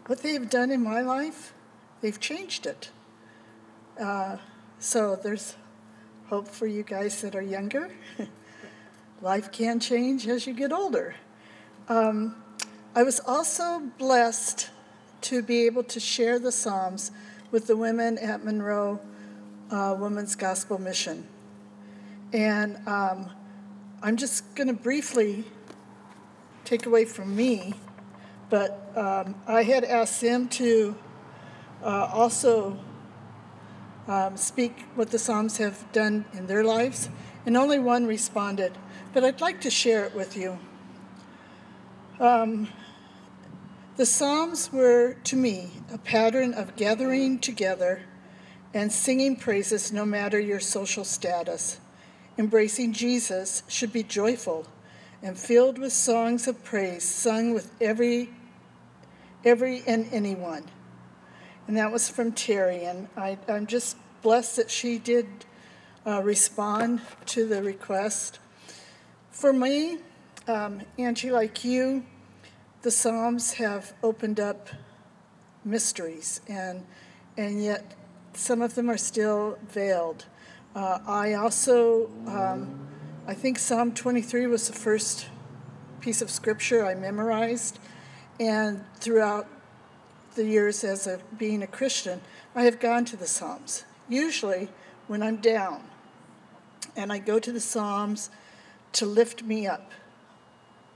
what 0.07 0.23
they've 0.23 0.49
done 0.49 0.73
in 0.73 0.83
my 0.83 1.01
life, 1.01 1.55
they've 2.01 2.19
changed 2.19 2.67
it. 2.67 2.91
Uh, 4.01 4.39
so 4.79 5.17
there's 5.17 5.55
hope 6.27 6.49
for 6.49 6.67
you 6.67 6.83
guys 6.83 7.21
that 7.23 7.37
are 7.37 7.43
younger. 7.43 7.91
life 9.23 9.53
can 9.53 9.79
change 9.79 10.27
as 10.27 10.47
you 10.47 10.55
get 10.55 10.73
older. 10.73 11.15
Um, 11.89 12.43
I 12.99 13.05
was 13.05 13.21
also 13.21 13.79
blessed 13.97 14.71
to 15.21 15.41
be 15.41 15.67
able 15.67 15.85
to 15.85 16.01
share 16.01 16.41
the 16.41 16.51
Psalms 16.51 17.13
with 17.53 17.69
the 17.69 17.77
women 17.77 18.19
at 18.19 18.45
Monroe 18.45 18.99
uh, 19.71 19.95
Women's 19.97 20.35
Gospel 20.35 20.81
Mission. 20.81 21.25
And 22.33 22.77
um, 22.89 23.31
I'm 24.03 24.17
just 24.17 24.53
going 24.57 24.67
to 24.67 24.75
briefly 24.75 25.45
take 26.65 26.87
away 26.87 27.05
from 27.05 27.37
me, 27.37 27.75
but 28.51 28.91
um, 28.97 29.37
I 29.47 29.63
had 29.63 29.85
asked 29.85 30.21
them 30.21 30.49
to 30.49 30.97
uh, 31.85 32.11
also 32.13 32.77
um, 34.09 34.37
speak 34.37 34.87
what 34.97 35.13
the 35.13 35.21
Psalms 35.21 35.59
have 35.59 35.93
done 35.93 36.25
in 36.33 36.49
their 36.49 36.65
lives, 36.65 37.11
and 37.47 37.57
only 37.57 37.79
one 37.79 38.07
responded. 38.07 38.77
But 39.13 39.23
I'd 39.23 39.41
like 39.41 39.61
to 39.61 39.71
share 39.71 40.05
it 40.05 40.17
with 40.17 40.37
you. 40.37 40.59
Um, 42.19 42.67
the 43.99 44.07
Psalms 44.07 44.73
were, 44.73 45.17
to 45.25 45.35
me, 45.35 45.71
a 45.93 45.99
pattern 45.99 46.55
of 46.55 46.77
gathering 46.77 47.41
together 47.41 48.03
and 48.73 48.93
singing 48.93 49.35
praises 49.35 49.93
no 49.93 50.07
matter 50.07 50.39
your 50.39 50.61
social 50.61 51.03
status. 51.03 51.81
Embracing 52.39 52.93
Jesus 52.93 53.65
should 53.67 53.93
be 53.93 54.05
joyful 54.05 54.69
and 55.21 55.37
filled 55.37 55.79
with 55.79 55.93
songs 55.93 56.47
of 56.47 56.63
praise 56.63 57.03
sung 57.03 57.53
with 57.53 57.73
every, 57.81 58.31
every 59.45 59.83
and 59.85 60.09
anyone. 60.13 60.65
And 61.67 61.77
that 61.77 61.91
was 61.91 62.09
from 62.09 62.31
Terry, 62.31 62.85
and 62.85 63.09
I, 63.17 63.37
I'm 63.49 63.67
just 63.67 63.97
blessed 64.23 64.55
that 64.57 64.71
she 64.71 65.01
did 65.01 65.27
uh, 66.07 66.23
respond 66.23 67.01
to 67.27 67.49
the 67.49 67.65
request. 67.65 68.39
For 69.33 69.53
me, 69.53 69.99
um, 70.47 70.83
Angie, 70.99 71.33
like 71.33 71.65
you, 71.65 72.05
the 72.89 72.93
Psalms 72.93 73.53
have 73.53 73.93
opened 74.03 74.41
up 74.41 74.71
mysteries, 75.63 76.41
and 76.49 76.87
and 77.37 77.63
yet 77.63 77.95
some 78.33 78.63
of 78.63 78.77
them 78.77 78.89
are 78.89 78.97
still 78.97 79.59
veiled. 79.69 80.25
Uh, 80.75 80.99
I 81.07 81.35
also, 81.35 82.07
um, 82.27 82.89
I 83.27 83.35
think 83.35 83.59
Psalm 83.59 83.93
23 83.93 84.47
was 84.47 84.69
the 84.69 84.73
first 84.73 85.27
piece 86.01 86.23
of 86.23 86.31
scripture 86.31 86.87
I 86.87 86.95
memorized, 86.95 87.79
and 88.41 88.83
throughout 89.01 89.47
the 90.35 90.47
years 90.47 90.83
as 90.83 91.07
a 91.07 91.21
being 91.37 91.63
a 91.63 91.67
Christian, 91.67 92.23
I 92.55 92.63
have 92.63 92.81
gone 92.81 93.05
to 93.05 93.19
the 93.19 93.27
Psalms. 93.27 93.85
Usually, 94.09 94.71
when 95.09 95.23
I'm 95.23 95.37
down, 95.37 95.83
and 96.97 97.13
I 97.13 97.19
go 97.19 97.39
to 97.39 97.53
the 97.53 97.61
Psalms 97.61 98.31
to 98.93 99.05
lift 99.05 99.43
me 99.43 99.67
up. 99.67 99.93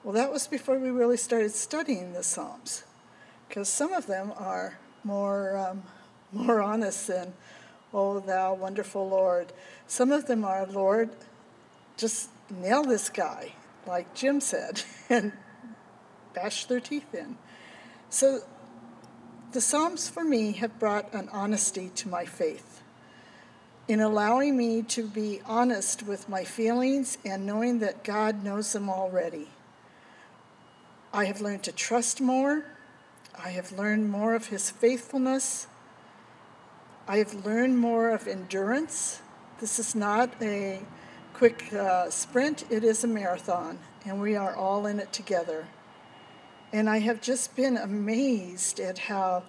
Well, 0.04 0.14
that 0.14 0.32
was 0.32 0.48
before 0.48 0.78
we 0.80 0.90
really 0.90 1.16
started 1.16 1.52
studying 1.52 2.12
the 2.12 2.24
Psalms, 2.24 2.82
because 3.48 3.68
some 3.68 3.92
of 3.92 4.08
them 4.08 4.32
are 4.36 4.78
more, 5.04 5.56
um, 5.56 5.84
more 6.32 6.60
honest 6.60 7.06
than, 7.06 7.34
Oh, 7.94 8.20
thou 8.20 8.54
wonderful 8.54 9.08
Lord. 9.08 9.52
Some 9.86 10.10
of 10.10 10.26
them 10.26 10.44
are, 10.44 10.66
Lord, 10.66 11.10
just 11.96 12.30
nail 12.50 12.82
this 12.82 13.10
guy, 13.10 13.52
like 13.86 14.12
Jim 14.14 14.40
said, 14.40 14.82
and 15.08 15.32
bash 16.34 16.64
their 16.64 16.80
teeth 16.80 17.14
in. 17.14 17.36
So 18.08 18.40
the 19.52 19.60
Psalms 19.60 20.08
for 20.08 20.24
me 20.24 20.52
have 20.52 20.78
brought 20.80 21.12
an 21.14 21.28
honesty 21.30 21.90
to 21.96 22.08
my 22.08 22.24
faith 22.24 22.82
in 23.86 24.00
allowing 24.00 24.56
me 24.56 24.82
to 24.82 25.06
be 25.06 25.40
honest 25.44 26.02
with 26.02 26.28
my 26.28 26.42
feelings 26.42 27.18
and 27.24 27.44
knowing 27.44 27.78
that 27.80 28.02
God 28.02 28.42
knows 28.42 28.72
them 28.72 28.88
already. 28.88 29.48
I 31.14 31.26
have 31.26 31.42
learned 31.42 31.62
to 31.64 31.72
trust 31.72 32.20
more. 32.22 32.64
I 33.38 33.50
have 33.50 33.70
learned 33.72 34.10
more 34.10 34.34
of 34.34 34.46
His 34.46 34.70
faithfulness. 34.70 35.66
I 37.06 37.18
have 37.18 37.44
learned 37.44 37.78
more 37.78 38.10
of 38.10 38.26
endurance. 38.26 39.20
This 39.60 39.78
is 39.78 39.94
not 39.94 40.30
a 40.40 40.80
quick 41.34 41.72
uh, 41.72 42.08
sprint, 42.08 42.64
it 42.70 42.84
is 42.84 43.04
a 43.04 43.06
marathon, 43.06 43.78
and 44.06 44.20
we 44.20 44.36
are 44.36 44.54
all 44.54 44.86
in 44.86 45.00
it 45.00 45.12
together. 45.12 45.66
And 46.72 46.88
I 46.88 46.98
have 47.00 47.20
just 47.20 47.56
been 47.56 47.76
amazed 47.76 48.80
at 48.80 48.98
how 48.98 49.42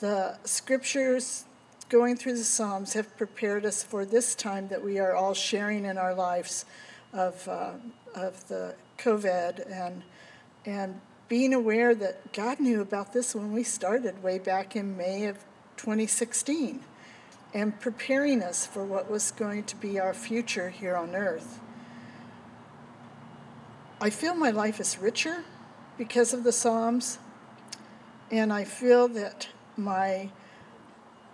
the 0.00 0.38
scriptures 0.44 1.44
going 1.88 2.16
through 2.16 2.36
the 2.36 2.44
Psalms 2.44 2.94
have 2.94 3.16
prepared 3.16 3.64
us 3.64 3.82
for 3.82 4.04
this 4.04 4.34
time 4.34 4.68
that 4.68 4.82
we 4.82 4.98
are 4.98 5.14
all 5.14 5.34
sharing 5.34 5.84
in 5.84 5.96
our 5.96 6.14
lives 6.14 6.64
of, 7.12 7.46
uh, 7.46 7.72
of 8.14 8.48
the 8.48 8.74
COVID 8.98 9.70
and, 9.70 10.02
and 10.64 11.00
being 11.28 11.52
aware 11.52 11.94
that 11.94 12.32
God 12.32 12.60
knew 12.60 12.80
about 12.80 13.12
this 13.12 13.34
when 13.34 13.52
we 13.52 13.62
started 13.62 14.22
way 14.22 14.38
back 14.38 14.74
in 14.74 14.96
May 14.96 15.26
of 15.26 15.38
2016 15.76 16.80
and 17.54 17.78
preparing 17.80 18.42
us 18.42 18.66
for 18.66 18.84
what 18.84 19.10
was 19.10 19.30
going 19.30 19.64
to 19.64 19.76
be 19.76 19.98
our 19.98 20.14
future 20.14 20.70
here 20.70 20.96
on 20.96 21.14
earth. 21.14 21.60
I 24.00 24.10
feel 24.10 24.34
my 24.34 24.50
life 24.50 24.80
is 24.80 24.98
richer 24.98 25.44
because 25.96 26.32
of 26.32 26.44
the 26.44 26.52
Psalms, 26.52 27.18
and 28.30 28.52
I 28.52 28.64
feel 28.64 29.08
that 29.08 29.48
my 29.76 30.30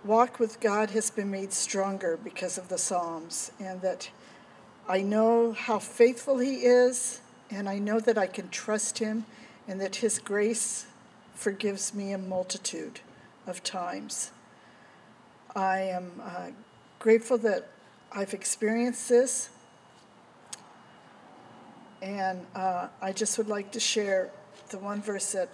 walk 0.05 0.39
with 0.39 0.61
God 0.61 0.91
has 0.91 1.11
been 1.11 1.31
made 1.31 1.53
stronger 1.53 2.19
because 2.23 2.57
of 2.57 2.69
the 2.69 2.79
Psalms, 2.79 3.53
and 3.59 3.81
that 3.83 4.11
I 4.89 5.03
know 5.03 5.53
how 5.53 5.79
faithful 5.79 6.39
He 6.39 6.65
is, 6.65 7.21
and 7.51 7.69
I 7.69 7.79
know 7.79 8.01
that 8.01 8.19
I 8.19 8.27
can 8.27 8.49
trust 8.49 8.99
Him, 8.99 9.27
and 9.69 9.81
that 9.81 9.97
His 9.97 10.19
grace 10.19 10.87
forgives 11.35 11.95
me 11.95 12.13
a 12.13 12.19
multitude 12.19 13.01
of 13.47 13.63
times. 13.63 14.31
I 15.55 15.81
am 15.81 16.13
uh, 16.23 16.49
grateful 16.99 17.39
that 17.39 17.69
I've 18.13 18.35
experienced 18.35 19.09
this, 19.09 19.51
and 22.03 22.47
uh, 22.55 22.89
I 23.01 23.13
just 23.13 23.39
would 23.39 23.49
like 23.49 23.73
to 23.73 23.81
share 23.81 24.31
the 24.71 24.79
one 24.79 25.01
verse 25.01 25.33
that 25.33 25.49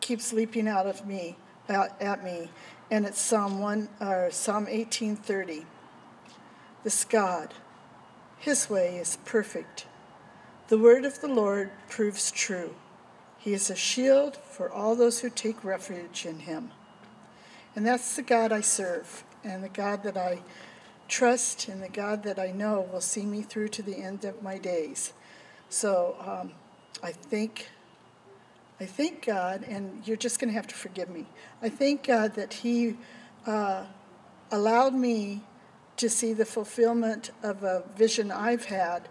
keeps 0.00 0.32
leaping 0.32 0.68
out 0.68 0.86
of 0.86 1.06
me, 1.06 1.36
out 1.68 2.00
at 2.00 2.24
me, 2.24 2.50
and 2.90 3.04
it's 3.04 3.20
Psalm 3.20 3.58
one 3.58 3.88
or 4.00 4.30
Psalm 4.30 4.66
18:30. 4.66 5.64
This 6.84 7.04
God, 7.04 7.54
His 8.38 8.70
way 8.70 8.96
is 8.96 9.18
perfect. 9.24 9.86
The 10.68 10.76
word 10.76 11.06
of 11.06 11.22
the 11.22 11.28
Lord 11.28 11.70
proves 11.88 12.30
true. 12.30 12.74
He 13.38 13.54
is 13.54 13.70
a 13.70 13.74
shield 13.74 14.36
for 14.36 14.70
all 14.70 14.94
those 14.94 15.20
who 15.20 15.30
take 15.30 15.64
refuge 15.64 16.26
in 16.26 16.40
Him. 16.40 16.72
And 17.74 17.86
that's 17.86 18.16
the 18.16 18.22
God 18.22 18.52
I 18.52 18.60
serve, 18.60 19.24
and 19.42 19.64
the 19.64 19.70
God 19.70 20.02
that 20.02 20.18
I 20.18 20.42
trust, 21.08 21.68
and 21.68 21.82
the 21.82 21.88
God 21.88 22.22
that 22.24 22.38
I 22.38 22.50
know 22.50 22.86
will 22.92 23.00
see 23.00 23.24
me 23.24 23.40
through 23.40 23.68
to 23.68 23.82
the 23.82 23.96
end 23.96 24.26
of 24.26 24.42
my 24.42 24.58
days. 24.58 25.14
So 25.70 26.16
um, 26.20 26.52
I 27.02 27.12
think, 27.12 27.70
I 28.78 28.84
thank 28.84 29.24
God, 29.24 29.64
and 29.66 30.02
you're 30.04 30.18
just 30.18 30.38
going 30.38 30.50
to 30.50 30.54
have 30.54 30.66
to 30.66 30.74
forgive 30.74 31.08
me. 31.08 31.24
I 31.62 31.70
thank 31.70 32.06
God 32.06 32.34
that 32.34 32.52
He 32.52 32.98
uh, 33.46 33.86
allowed 34.50 34.92
me 34.92 35.40
to 35.96 36.10
see 36.10 36.34
the 36.34 36.44
fulfillment 36.44 37.30
of 37.42 37.62
a 37.62 37.84
vision 37.96 38.30
I've 38.30 38.66
had 38.66 39.08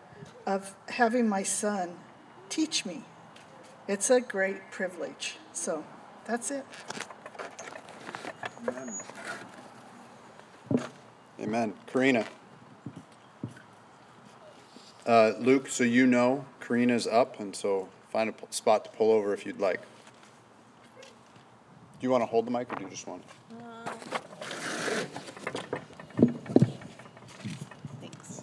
of 0.48 0.74
having 0.90 1.30
my 1.30 1.44
son 1.44 1.92
teach 2.50 2.88
me. 2.88 3.04
It's 3.88 4.10
a 4.10 4.20
great 4.20 4.72
privilege. 4.72 5.38
So 5.54 5.84
that's 6.26 6.50
it. 6.50 6.66
Amen. 8.68 9.00
Amen. 11.40 11.74
Karina. 11.86 12.26
Uh, 15.06 15.34
Luke, 15.40 15.70
so 15.70 15.84
you 15.86 16.06
know 16.06 16.44
Karina's 16.60 17.08
up, 17.08 17.40
and 17.40 17.56
so 17.56 17.88
find 18.10 18.30
a 18.30 18.34
p- 18.34 18.46
spot 18.50 18.84
to 18.84 18.90
pull 18.92 19.12
over 19.12 19.34
if 19.34 19.46
you'd 19.46 19.60
like. 19.60 19.80
Do 22.00 22.02
you 22.02 22.10
want 22.10 22.24
to 22.24 22.26
hold 22.26 22.46
the 22.46 22.52
mic, 22.52 22.72
or 22.74 22.76
do 22.76 22.84
you 22.84 22.90
just 22.90 23.08
want? 23.08 23.24
Thanks. 28.02 28.42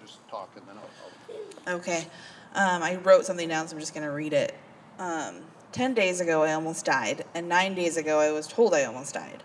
Just 0.00 0.28
talk, 0.28 0.50
and 0.56 0.64
then 0.68 0.76
I'll. 0.78 1.57
Okay. 1.68 2.06
Um, 2.54 2.82
I 2.82 2.96
wrote 2.96 3.26
something 3.26 3.48
down, 3.48 3.68
so 3.68 3.76
I'm 3.76 3.80
just 3.80 3.94
going 3.94 4.06
to 4.06 4.12
read 4.12 4.32
it. 4.32 4.54
Um, 4.98 5.42
Ten 5.70 5.92
days 5.92 6.20
ago, 6.20 6.42
I 6.42 6.54
almost 6.54 6.86
died, 6.86 7.24
and 7.34 7.46
nine 7.46 7.74
days 7.74 7.98
ago, 7.98 8.18
I 8.18 8.32
was 8.32 8.46
told 8.46 8.72
I 8.72 8.84
almost 8.84 9.12
died. 9.12 9.42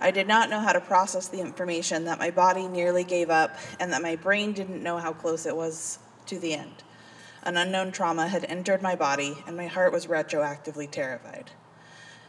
I 0.00 0.12
did 0.12 0.28
not 0.28 0.48
know 0.48 0.60
how 0.60 0.72
to 0.72 0.80
process 0.80 1.26
the 1.26 1.40
information 1.40 2.04
that 2.04 2.20
my 2.20 2.30
body 2.30 2.68
nearly 2.68 3.02
gave 3.02 3.30
up 3.30 3.56
and 3.80 3.92
that 3.92 4.02
my 4.02 4.14
brain 4.14 4.52
didn't 4.52 4.82
know 4.82 4.98
how 4.98 5.12
close 5.12 5.44
it 5.44 5.56
was 5.56 5.98
to 6.26 6.38
the 6.38 6.54
end. 6.54 6.84
An 7.42 7.56
unknown 7.56 7.90
trauma 7.90 8.28
had 8.28 8.44
entered 8.44 8.80
my 8.80 8.94
body, 8.94 9.38
and 9.46 9.56
my 9.56 9.66
heart 9.66 9.92
was 9.92 10.06
retroactively 10.06 10.88
terrified. 10.88 11.50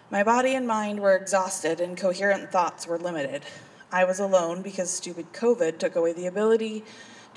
My 0.10 0.23
body 0.23 0.56
and 0.56 0.65
mind 0.65 1.00
were 1.00 1.15
exhausted, 1.15 1.80
and 1.80 1.95
coherent 1.95 2.52
thoughts 2.52 2.88
were 2.88 2.97
limited. 2.97 3.43
I 3.91 4.04
was 4.04 4.19
alone 4.19 4.63
because 4.63 4.89
stupid 4.89 5.32
COVID 5.32 5.78
took 5.78 5.95
away 5.95 6.13
the 6.13 6.28
ability 6.28 6.84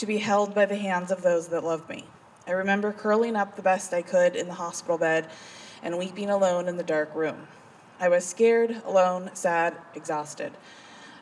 to 0.00 0.06
be 0.06 0.16
held 0.16 0.54
by 0.54 0.64
the 0.64 0.76
hands 0.76 1.10
of 1.10 1.20
those 1.20 1.48
that 1.48 1.62
loved 1.62 1.86
me. 1.90 2.04
I 2.46 2.52
remember 2.52 2.90
curling 2.90 3.36
up 3.36 3.54
the 3.54 3.62
best 3.62 3.92
I 3.92 4.00
could 4.00 4.34
in 4.34 4.48
the 4.48 4.54
hospital 4.54 4.96
bed 4.96 5.28
and 5.82 5.98
weeping 5.98 6.30
alone 6.30 6.68
in 6.68 6.78
the 6.78 6.82
dark 6.82 7.14
room. 7.14 7.46
I 8.00 8.08
was 8.08 8.24
scared, 8.24 8.80
alone, 8.86 9.30
sad, 9.34 9.76
exhausted. 9.94 10.52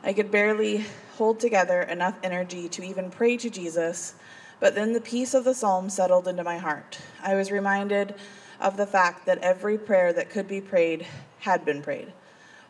I 0.01 0.13
could 0.13 0.31
barely 0.31 0.85
hold 1.17 1.41
together 1.41 1.81
enough 1.81 2.17
energy 2.23 2.69
to 2.69 2.83
even 2.85 3.11
pray 3.11 3.35
to 3.35 3.49
Jesus, 3.49 4.15
but 4.61 4.75
then 4.75 4.93
the 4.93 5.01
peace 5.01 5.33
of 5.33 5.43
the 5.43 5.53
psalm 5.53 5.89
settled 5.89 6.29
into 6.29 6.45
my 6.45 6.57
heart. 6.57 6.99
I 7.21 7.35
was 7.35 7.51
reminded 7.51 8.15
of 8.61 8.77
the 8.77 8.87
fact 8.87 9.25
that 9.25 9.39
every 9.39 9.77
prayer 9.77 10.13
that 10.13 10.29
could 10.29 10.47
be 10.47 10.61
prayed 10.61 11.05
had 11.39 11.65
been 11.65 11.81
prayed. 11.81 12.13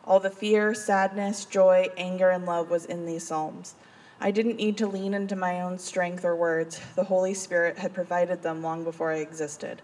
All 0.04 0.18
the 0.18 0.28
fear, 0.28 0.74
sadness, 0.74 1.44
joy, 1.44 1.88
anger, 1.96 2.30
and 2.30 2.46
love 2.46 2.68
was 2.68 2.84
in 2.84 3.06
these 3.06 3.28
psalms. 3.28 3.76
I 4.22 4.30
didn't 4.30 4.56
need 4.56 4.76
to 4.78 4.86
lean 4.86 5.14
into 5.14 5.34
my 5.34 5.62
own 5.62 5.78
strength 5.78 6.26
or 6.26 6.36
words. 6.36 6.78
The 6.94 7.04
Holy 7.04 7.32
Spirit 7.32 7.78
had 7.78 7.94
provided 7.94 8.42
them 8.42 8.62
long 8.62 8.84
before 8.84 9.10
I 9.10 9.16
existed. 9.16 9.80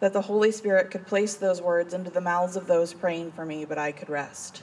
That 0.00 0.12
the 0.12 0.22
Holy 0.22 0.50
Spirit 0.50 0.90
could 0.90 1.06
place 1.06 1.36
those 1.36 1.62
words 1.62 1.94
into 1.94 2.10
the 2.10 2.20
mouths 2.20 2.56
of 2.56 2.66
those 2.66 2.92
praying 2.92 3.30
for 3.32 3.46
me, 3.46 3.64
but 3.64 3.78
I 3.78 3.92
could 3.92 4.10
rest. 4.10 4.62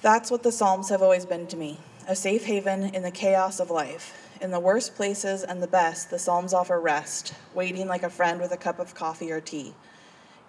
That's 0.00 0.30
what 0.30 0.42
the 0.42 0.52
Psalms 0.52 0.88
have 0.88 1.02
always 1.02 1.26
been 1.26 1.46
to 1.48 1.56
me 1.56 1.78
a 2.08 2.16
safe 2.16 2.46
haven 2.46 2.94
in 2.94 3.02
the 3.02 3.10
chaos 3.10 3.60
of 3.60 3.70
life. 3.70 4.26
In 4.40 4.50
the 4.50 4.58
worst 4.58 4.96
places 4.96 5.44
and 5.44 5.62
the 5.62 5.68
best, 5.68 6.08
the 6.08 6.18
Psalms 6.18 6.54
offer 6.54 6.80
rest, 6.80 7.34
waiting 7.54 7.86
like 7.86 8.02
a 8.02 8.10
friend 8.10 8.40
with 8.40 8.52
a 8.52 8.56
cup 8.56 8.78
of 8.78 8.94
coffee 8.94 9.30
or 9.30 9.40
tea. 9.40 9.74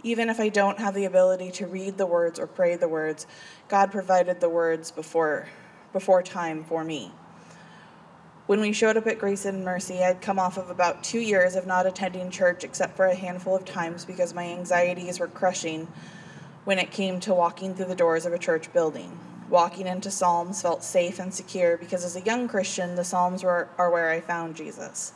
Even 0.01 0.29
if 0.29 0.39
I 0.39 0.47
don't 0.47 0.79
have 0.79 0.95
the 0.95 1.05
ability 1.05 1.51
to 1.51 1.67
read 1.67 1.97
the 1.97 2.05
words 2.05 2.39
or 2.39 2.47
pray 2.47 2.77
the 2.77 2.87
words, 2.87 3.27
God 3.67 3.91
provided 3.91 4.39
the 4.39 4.49
words 4.49 4.91
before, 4.91 5.49
before 5.93 6.23
time 6.23 6.63
for 6.63 6.83
me. 6.83 7.11
When 8.47 8.59
we 8.59 8.73
showed 8.73 8.97
up 8.97 9.07
at 9.07 9.19
Grace 9.19 9.45
and 9.45 9.63
Mercy, 9.63 10.03
I'd 10.03 10.21
come 10.21 10.39
off 10.39 10.57
of 10.57 10.69
about 10.69 11.03
two 11.03 11.19
years 11.19 11.55
of 11.55 11.67
not 11.67 11.85
attending 11.85 12.29
church 12.29 12.63
except 12.63 12.97
for 12.97 13.05
a 13.05 13.15
handful 13.15 13.55
of 13.55 13.63
times 13.65 14.03
because 14.03 14.33
my 14.33 14.43
anxieties 14.43 15.19
were 15.19 15.27
crushing 15.27 15.87
when 16.65 16.79
it 16.79 16.91
came 16.91 17.19
to 17.21 17.33
walking 17.33 17.73
through 17.73 17.85
the 17.85 17.95
doors 17.95 18.25
of 18.25 18.33
a 18.33 18.39
church 18.39 18.71
building. 18.73 19.17
Walking 19.49 19.87
into 19.87 20.11
Psalms 20.11 20.61
felt 20.61 20.83
safe 20.83 21.19
and 21.19 21.33
secure 21.33 21.77
because 21.77 22.03
as 22.03 22.15
a 22.15 22.21
young 22.21 22.47
Christian, 22.47 22.95
the 22.95 23.03
Psalms 23.03 23.43
were, 23.43 23.69
are 23.77 23.91
where 23.91 24.09
I 24.09 24.21
found 24.21 24.55
Jesus. 24.55 25.13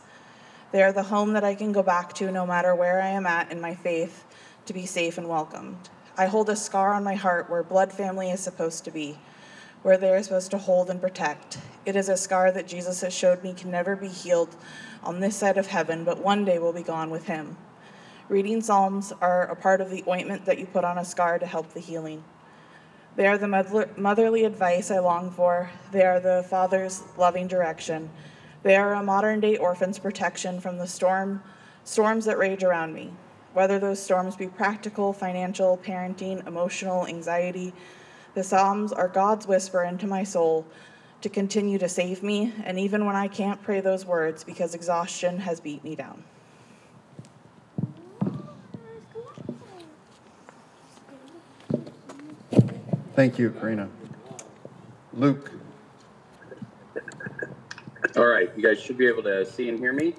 They 0.71 0.83
are 0.83 0.91
the 0.91 1.03
home 1.03 1.33
that 1.33 1.43
I 1.43 1.55
can 1.55 1.71
go 1.71 1.83
back 1.83 2.13
to 2.13 2.31
no 2.31 2.45
matter 2.45 2.75
where 2.75 3.01
I 3.01 3.07
am 3.07 3.25
at 3.25 3.51
in 3.51 3.61
my 3.61 3.75
faith 3.75 4.23
to 4.65 4.73
be 4.73 4.85
safe 4.85 5.17
and 5.17 5.29
welcomed. 5.29 5.89
I 6.17 6.25
hold 6.25 6.49
a 6.49 6.55
scar 6.55 6.93
on 6.93 7.03
my 7.03 7.15
heart 7.15 7.49
where 7.49 7.63
blood 7.63 7.91
family 7.91 8.29
is 8.29 8.39
supposed 8.39 8.83
to 8.85 8.91
be, 8.91 9.17
where 9.85 9.97
they 9.99 10.09
are 10.09 10.23
supposed 10.23 10.49
to 10.49 10.57
hold 10.57 10.89
and 10.89 10.99
protect. 10.99 11.59
It 11.85 11.95
is 11.95 12.09
a 12.09 12.17
scar 12.17 12.51
that 12.51 12.67
Jesus 12.67 13.01
has 13.01 13.13
showed 13.13 13.43
me 13.43 13.53
can 13.53 13.69
never 13.69 13.95
be 13.95 14.07
healed 14.07 14.55
on 15.03 15.19
this 15.19 15.35
side 15.35 15.59
of 15.59 15.67
heaven, 15.67 16.03
but 16.03 16.17
one 16.17 16.43
day 16.43 16.57
will 16.57 16.73
be 16.73 16.81
gone 16.81 17.11
with 17.11 17.27
him. 17.27 17.55
Reading 18.27 18.61
Psalms 18.61 19.13
are 19.21 19.43
a 19.43 19.55
part 19.55 19.81
of 19.81 19.91
the 19.91 20.03
ointment 20.07 20.43
that 20.45 20.57
you 20.57 20.65
put 20.65 20.83
on 20.83 20.97
a 20.97 21.05
scar 21.05 21.37
to 21.37 21.45
help 21.45 21.71
the 21.71 21.79
healing. 21.79 22.23
They 23.15 23.27
are 23.27 23.37
the 23.37 23.87
motherly 23.95 24.43
advice 24.43 24.89
I 24.89 24.97
long 24.97 25.29
for. 25.29 25.69
They 25.91 26.01
are 26.01 26.19
the 26.19 26.43
father's 26.49 27.03
loving 27.15 27.47
direction. 27.47 28.09
They 28.63 28.75
are 28.77 28.95
a 28.95 29.03
modern 29.03 29.39
day 29.39 29.55
orphan's 29.55 29.99
protection 29.99 30.59
from 30.59 30.79
the 30.79 30.87
storm, 30.87 31.43
storms 31.83 32.25
that 32.25 32.39
rage 32.39 32.63
around 32.63 32.95
me. 32.95 33.13
Whether 33.53 33.77
those 33.77 34.01
storms 34.01 34.35
be 34.35 34.47
practical, 34.47 35.13
financial, 35.13 35.77
parenting, 35.77 36.47
emotional, 36.47 37.05
anxiety, 37.05 37.71
the 38.35 38.43
Psalms 38.43 38.91
are 38.91 39.07
God's 39.07 39.47
whisper 39.47 39.83
into 39.83 40.05
my 40.05 40.23
soul 40.23 40.67
to 41.21 41.29
continue 41.29 41.79
to 41.79 41.89
save 41.89 42.21
me, 42.21 42.53
and 42.65 42.77
even 42.77 43.05
when 43.05 43.15
I 43.15 43.27
can't 43.27 43.61
pray 43.63 43.79
those 43.79 44.05
words 44.05 44.43
because 44.43 44.75
exhaustion 44.75 45.39
has 45.39 45.59
beat 45.59 45.83
me 45.83 45.95
down. 45.95 46.23
Thank 53.15 53.39
you, 53.39 53.51
Karina. 53.51 53.89
Luke. 55.13 55.49
All 58.17 58.25
right, 58.27 58.51
you 58.55 58.61
guys 58.61 58.81
should 58.81 58.97
be 58.97 59.07
able 59.07 59.23
to 59.23 59.45
see 59.45 59.69
and 59.69 59.79
hear 59.79 59.93
me. 59.93 60.13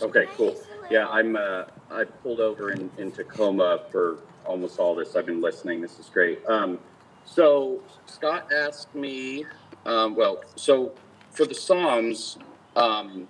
Okay, 0.00 0.28
cool. 0.36 0.56
Yeah, 0.90 1.08
I'm. 1.08 1.34
Uh, 1.34 1.64
I 1.90 2.04
pulled 2.04 2.38
over 2.38 2.70
in, 2.70 2.90
in 2.98 3.10
Tacoma 3.10 3.80
for 3.90 4.20
almost 4.48 4.78
all 4.78 4.94
this. 4.94 5.14
I've 5.14 5.26
been 5.26 5.40
listening. 5.40 5.80
This 5.80 5.98
is 5.98 6.06
great. 6.06 6.44
Um, 6.46 6.78
so 7.24 7.80
Scott 8.06 8.50
asked 8.52 8.94
me. 8.94 9.44
Um, 9.86 10.16
well, 10.16 10.42
so 10.56 10.92
for 11.30 11.44
the 11.46 11.54
Psalms, 11.54 12.38
um, 12.74 13.28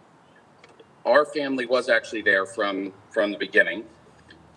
our 1.04 1.24
family 1.26 1.66
was 1.66 1.88
actually 1.88 2.22
there 2.22 2.46
from 2.46 2.92
from 3.10 3.32
the 3.32 3.38
beginning, 3.38 3.84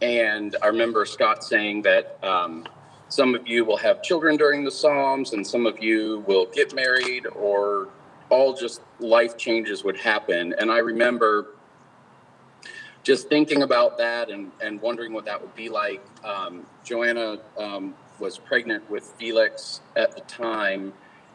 and 0.02 0.56
I 0.62 0.68
remember 0.68 1.06
Scott 1.06 1.44
saying 1.44 1.82
that 1.84 2.18
um, 2.24 2.68
some 3.10 3.36
of 3.36 3.48
you 3.48 3.66
will 3.66 3.78
have 3.78 4.02
children 4.04 4.38
during 4.38 4.64
the 4.64 4.72
Psalms, 4.72 5.34
and 5.34 5.46
some 5.46 5.66
of 5.66 5.82
you 5.84 6.24
will 6.28 6.46
get 6.46 6.74
married, 6.74 7.26
or 7.28 7.90
all 8.30 8.54
just 8.54 8.82
life 9.00 9.38
changes 9.38 9.84
would 9.84 9.98
happen. 9.98 10.54
And 10.60 10.72
I 10.72 10.78
remember 10.78 11.56
just 13.04 13.30
thinking 13.30 13.64
about 13.64 13.98
that 13.98 14.30
and, 14.30 14.52
and 14.62 14.82
wondering 14.82 15.14
what 15.14 15.26
that 15.26 15.42
would 15.42 15.56
be 15.56 15.70
like. 15.70 16.04
Um, 16.24 16.66
Joanna 16.84 17.40
um, 17.58 17.96
was 18.20 18.38
pregnant 18.38 18.90
with 18.90 19.04
Felix 19.18 19.82
at 19.96 20.16
the 20.16 20.22
time, 20.22 20.94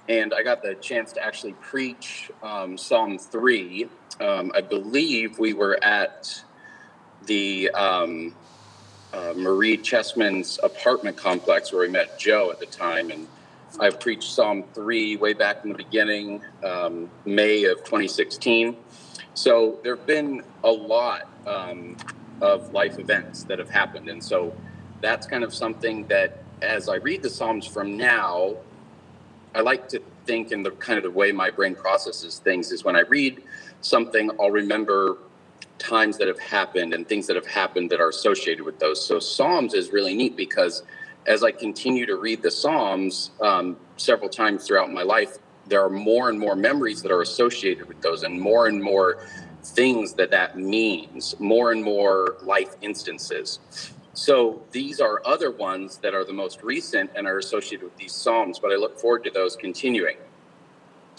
and 0.09 0.33
I 0.33 0.43
got 0.43 0.63
the 0.63 0.75
chance 0.75 1.13
to 1.13 1.25
actually 1.25 1.55
preach 1.55 2.31
um, 2.43 2.79
Psalm 2.79 3.19
3. 3.19 3.89
Um, 4.21 4.53
I 4.55 4.61
believe 4.61 5.39
we 5.39 5.53
were 5.53 5.83
at 5.83 6.43
the 7.27 7.71
um, 7.71 8.35
uh, 9.13 9.35
Marie 9.37 9.77
Chessman's 9.77 10.59
apartment 10.63 11.17
complex 11.17 11.73
where 11.73 11.83
we 11.83 11.89
met 11.89 12.19
Joe 12.19 12.51
at 12.51 12.61
the 12.61 12.67
time. 12.67 13.11
And 13.11 13.27
I 13.81 13.91
preached 13.91 14.31
Psalm 14.31 14.65
3 14.75 15.17
way 15.17 15.33
back 15.33 15.65
in 15.65 15.71
the 15.71 15.77
beginning, 15.77 16.43
um, 16.65 17.11
May 17.25 17.65
of 17.65 17.79
2016. 17.79 18.77
So 19.37 19.79
there 19.83 19.97
have 19.97 20.07
been 20.07 20.43
a 20.65 20.71
lot 20.71 21.29
um, 21.47 21.95
of 22.41 22.73
life 22.73 22.99
events 22.99 23.43
that 23.45 23.59
have 23.59 23.69
happened. 23.69 24.09
And 24.09 24.25
so 24.25 24.57
that's 25.03 25.27
kind 25.27 25.45
of 25.45 25.53
something 25.53 26.07
that 26.07 26.43
as 26.63 26.89
I 26.89 26.97
read 26.97 27.23
the 27.23 27.29
Psalms 27.29 27.67
from 27.67 27.99
now, 27.99 28.57
I 29.55 29.61
like 29.61 29.91
to 29.91 30.01
think 30.25 30.53
in 30.53 30.63
the 30.63 30.71
kind 30.71 30.97
of 30.97 31.03
the 31.03 31.11
way 31.11 31.33
my 31.33 31.51
brain 31.51 31.75
processes 31.75 32.39
things 32.39 32.73
is 32.73 32.83
when 32.83 32.97
I 32.97 33.01
read 33.01 33.43
something, 33.83 34.31
I'll 34.41 34.51
remember 34.51 35.19
times 35.79 36.17
that 36.17 36.29
have 36.29 36.41
happened 36.41 36.95
and 36.95 37.07
things 37.07 37.27
that 37.27 37.37
have 37.37 37.47
happened 37.47 37.91
that 37.91 38.01
are 38.01 38.09
associated 38.09 38.65
with 38.65 38.79
those. 38.79 39.07
So 39.07 39.19
Psalms 39.19 39.75
is 39.75 39.93
really 39.93 40.15
neat 40.15 40.35
because 40.35 40.83
as 41.27 41.45
I 41.45 41.51
continue 41.51 42.07
to 42.07 42.17
read 42.17 42.41
the 42.41 42.51
Psalms 42.51 43.33
um, 43.43 43.77
several 43.99 44.31
times 44.31 44.67
throughout 44.67 44.91
my 44.91 45.03
life, 45.03 45.37
there 45.69 45.85
are 45.85 45.91
more 45.91 46.29
and 46.29 46.39
more 46.39 46.57
memories 46.57 47.03
that 47.03 47.13
are 47.13 47.23
associated 47.23 47.87
with 47.89 48.01
those 48.01 48.23
and 48.23 48.41
more 48.41 48.67
and 48.67 48.83
more 48.83 49.19
things 49.63 50.13
that 50.15 50.31
that 50.31 50.59
means, 50.59 51.39
more 51.41 51.73
and 51.73 51.83
more 51.83 52.37
life 52.43 52.77
instances. 52.83 53.59
So 54.15 54.63
these 54.71 55.01
are 55.01 55.21
other 55.27 55.51
ones 55.51 55.99
that 55.99 56.15
are 56.15 56.25
the 56.25 56.33
most 56.33 56.63
recent 56.63 57.11
and 57.15 57.27
are 57.27 57.39
associated 57.39 57.85
with 57.85 57.97
these 57.97 58.13
Psalms, 58.13 58.59
but 58.59 58.73
I 58.73 58.77
look 58.77 58.99
forward 58.99 59.25
to 59.25 59.31
those 59.31 59.57
continuing. 59.57 60.17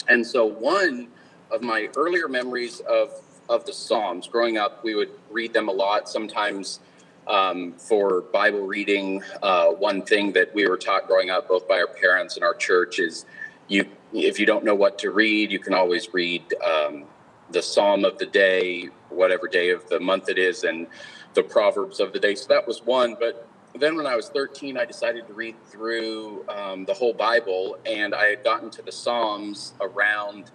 And 0.08 0.26
so 0.26 0.44
one 0.46 1.08
of 1.50 1.62
my 1.62 1.88
earlier 1.96 2.28
memories 2.28 2.80
of 2.80 3.12
of 3.48 3.64
the 3.64 3.72
Psalms. 3.72 4.28
Growing 4.28 4.58
up, 4.58 4.84
we 4.84 4.94
would 4.94 5.10
read 5.30 5.52
them 5.52 5.68
a 5.68 5.72
lot. 5.72 6.08
Sometimes 6.08 6.80
um, 7.26 7.74
for 7.74 8.22
Bible 8.32 8.66
reading, 8.66 9.22
uh, 9.42 9.66
one 9.68 10.02
thing 10.02 10.32
that 10.32 10.54
we 10.54 10.66
were 10.66 10.76
taught 10.76 11.06
growing 11.06 11.30
up, 11.30 11.48
both 11.48 11.68
by 11.68 11.78
our 11.78 11.86
parents 11.86 12.36
and 12.36 12.44
our 12.44 12.54
church, 12.54 12.98
is 12.98 13.26
you 13.68 13.86
if 14.12 14.38
you 14.38 14.46
don't 14.46 14.64
know 14.64 14.74
what 14.74 14.98
to 15.00 15.10
read, 15.10 15.50
you 15.50 15.58
can 15.58 15.74
always 15.74 16.12
read 16.12 16.42
um, 16.64 17.04
the 17.50 17.62
Psalm 17.62 18.04
of 18.04 18.18
the 18.18 18.26
day, 18.26 18.88
whatever 19.10 19.48
day 19.48 19.70
of 19.70 19.88
the 19.88 20.00
month 20.00 20.28
it 20.28 20.38
is, 20.38 20.64
and 20.64 20.86
the 21.34 21.42
Proverbs 21.42 22.00
of 22.00 22.12
the 22.12 22.18
day. 22.18 22.34
So 22.34 22.46
that 22.48 22.66
was 22.66 22.82
one. 22.84 23.16
But 23.18 23.46
then 23.78 23.96
when 23.96 24.06
I 24.06 24.16
was 24.16 24.28
13, 24.28 24.76
I 24.76 24.84
decided 24.84 25.26
to 25.26 25.34
read 25.34 25.56
through 25.66 26.48
um, 26.48 26.84
the 26.84 26.94
whole 26.94 27.12
Bible, 27.12 27.78
and 27.86 28.14
I 28.14 28.26
had 28.26 28.44
gotten 28.44 28.70
to 28.70 28.82
the 28.82 28.92
Psalms 28.92 29.74
around 29.80 30.50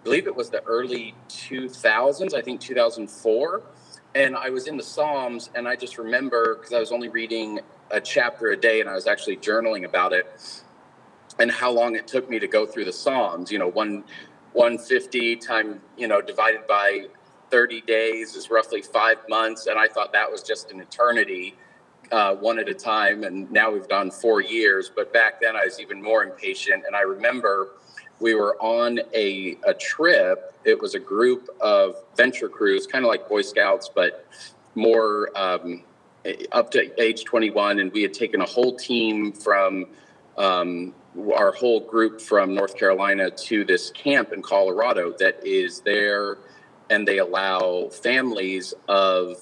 I 0.00 0.04
believe 0.04 0.26
it 0.26 0.36
was 0.36 0.48
the 0.48 0.62
early 0.64 1.14
2000s, 1.28 2.32
I 2.32 2.40
think 2.40 2.60
2004. 2.60 3.62
And 4.14 4.36
I 4.36 4.48
was 4.48 4.66
in 4.66 4.76
the 4.76 4.82
Psalms, 4.82 5.50
and 5.54 5.66
I 5.68 5.76
just 5.76 5.98
remember 5.98 6.54
because 6.54 6.72
I 6.72 6.78
was 6.78 6.92
only 6.92 7.08
reading 7.08 7.60
a 7.90 8.00
chapter 8.00 8.50
a 8.50 8.56
day 8.56 8.80
and 8.80 8.88
I 8.88 8.94
was 8.94 9.06
actually 9.06 9.36
journaling 9.38 9.84
about 9.84 10.12
it 10.12 10.26
and 11.38 11.50
how 11.50 11.70
long 11.70 11.94
it 11.94 12.06
took 12.06 12.28
me 12.28 12.38
to 12.38 12.48
go 12.48 12.66
through 12.66 12.84
the 12.84 12.92
Psalms. 12.92 13.50
You 13.50 13.58
know, 13.58 13.68
one 13.68 14.04
150 14.52 15.36
time, 15.36 15.80
you 15.96 16.08
know, 16.08 16.20
divided 16.20 16.66
by 16.66 17.06
30 17.50 17.80
days 17.82 18.34
is 18.34 18.50
roughly 18.50 18.82
five 18.82 19.18
months. 19.28 19.66
And 19.66 19.78
I 19.78 19.86
thought 19.86 20.12
that 20.12 20.30
was 20.30 20.42
just 20.42 20.70
an 20.70 20.80
eternity, 20.80 21.56
uh, 22.10 22.34
one 22.34 22.58
at 22.58 22.68
a 22.68 22.74
time. 22.74 23.24
And 23.24 23.50
now 23.50 23.70
we've 23.70 23.88
done 23.88 24.10
four 24.10 24.40
years. 24.40 24.90
But 24.94 25.12
back 25.12 25.40
then 25.40 25.56
I 25.56 25.64
was 25.64 25.80
even 25.80 26.02
more 26.02 26.24
impatient. 26.24 26.84
And 26.86 26.96
I 26.96 27.02
remember 27.02 27.74
we 28.20 28.34
were 28.34 28.56
on 28.60 29.00
a, 29.14 29.56
a 29.66 29.74
trip. 29.74 30.52
It 30.64 30.80
was 30.80 30.94
a 30.94 30.98
group 30.98 31.48
of 31.60 31.96
venture 32.16 32.48
crews, 32.48 32.86
kind 32.86 33.04
of 33.04 33.08
like 33.08 33.28
Boy 33.28 33.42
Scouts, 33.42 33.90
but 33.94 34.26
more 34.74 35.30
um, 35.36 35.84
up 36.52 36.70
to 36.72 37.00
age 37.00 37.24
21. 37.24 37.78
And 37.80 37.92
we 37.92 38.02
had 38.02 38.12
taken 38.12 38.40
a 38.40 38.46
whole 38.46 38.74
team 38.74 39.32
from 39.32 39.86
um, 40.36 40.94
our 41.36 41.52
whole 41.52 41.80
group 41.80 42.20
from 42.20 42.54
North 42.54 42.76
Carolina 42.76 43.30
to 43.30 43.64
this 43.64 43.90
camp 43.90 44.32
in 44.32 44.42
Colorado 44.42 45.12
that 45.18 45.44
is 45.44 45.80
there, 45.80 46.38
and 46.90 47.06
they 47.06 47.18
allow 47.18 47.88
families 47.88 48.74
of 48.88 49.36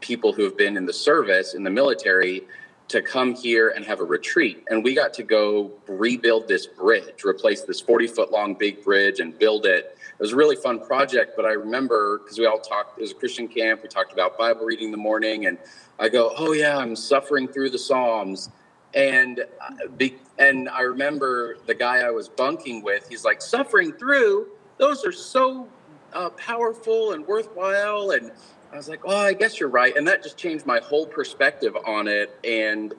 people 0.00 0.32
who 0.32 0.44
have 0.44 0.56
been 0.56 0.76
in 0.76 0.86
the 0.86 0.92
service 0.92 1.54
in 1.54 1.64
the 1.64 1.70
military 1.70 2.44
to 2.88 3.02
come 3.02 3.34
here 3.34 3.70
and 3.70 3.84
have 3.84 4.00
a 4.00 4.04
retreat. 4.04 4.64
And 4.68 4.82
we 4.82 4.94
got 4.94 5.12
to 5.14 5.22
go 5.22 5.70
rebuild 5.86 6.48
this 6.48 6.66
bridge, 6.66 7.24
replace 7.24 7.62
this 7.62 7.80
40 7.80 8.06
foot 8.06 8.32
long 8.32 8.54
big 8.54 8.82
bridge 8.82 9.20
and 9.20 9.38
build 9.38 9.66
it. 9.66 9.96
It 9.98 10.22
was 10.22 10.32
a 10.32 10.36
really 10.36 10.56
fun 10.56 10.80
project, 10.80 11.34
but 11.36 11.44
I 11.44 11.52
remember 11.52 12.18
because 12.18 12.38
we 12.38 12.46
all 12.46 12.58
talked, 12.58 12.98
it 12.98 13.02
was 13.02 13.12
a 13.12 13.14
Christian 13.14 13.46
camp, 13.46 13.82
we 13.82 13.88
talked 13.88 14.12
about 14.12 14.38
Bible 14.38 14.64
reading 14.64 14.86
in 14.86 14.92
the 14.92 14.96
morning, 14.96 15.46
and 15.46 15.58
I 15.98 16.08
go, 16.08 16.32
Oh, 16.36 16.52
yeah, 16.52 16.78
I'm 16.78 16.96
suffering 16.96 17.46
through 17.46 17.70
the 17.70 17.78
Psalms. 17.78 18.48
And 18.94 19.40
uh, 19.40 20.06
and 20.38 20.68
I 20.68 20.82
remember 20.82 21.58
the 21.66 21.74
guy 21.74 21.98
I 21.98 22.10
was 22.10 22.28
bunking 22.28 22.82
with, 22.82 23.08
he's 23.08 23.24
like, 23.24 23.42
Suffering 23.42 23.92
through, 23.92 24.48
those 24.78 25.04
are 25.04 25.12
so 25.12 25.68
uh, 26.12 26.30
powerful 26.30 27.12
and 27.12 27.26
worthwhile. 27.26 28.12
And 28.12 28.32
I 28.72 28.76
was 28.76 28.88
like, 28.88 29.04
well, 29.04 29.18
I 29.18 29.32
guess 29.32 29.60
you're 29.60 29.68
right. 29.68 29.96
And 29.96 30.06
that 30.08 30.22
just 30.22 30.36
changed 30.36 30.64
my 30.64 30.80
whole 30.80 31.06
perspective 31.06 31.76
on 31.86 32.08
it 32.08 32.38
and, 32.44 32.94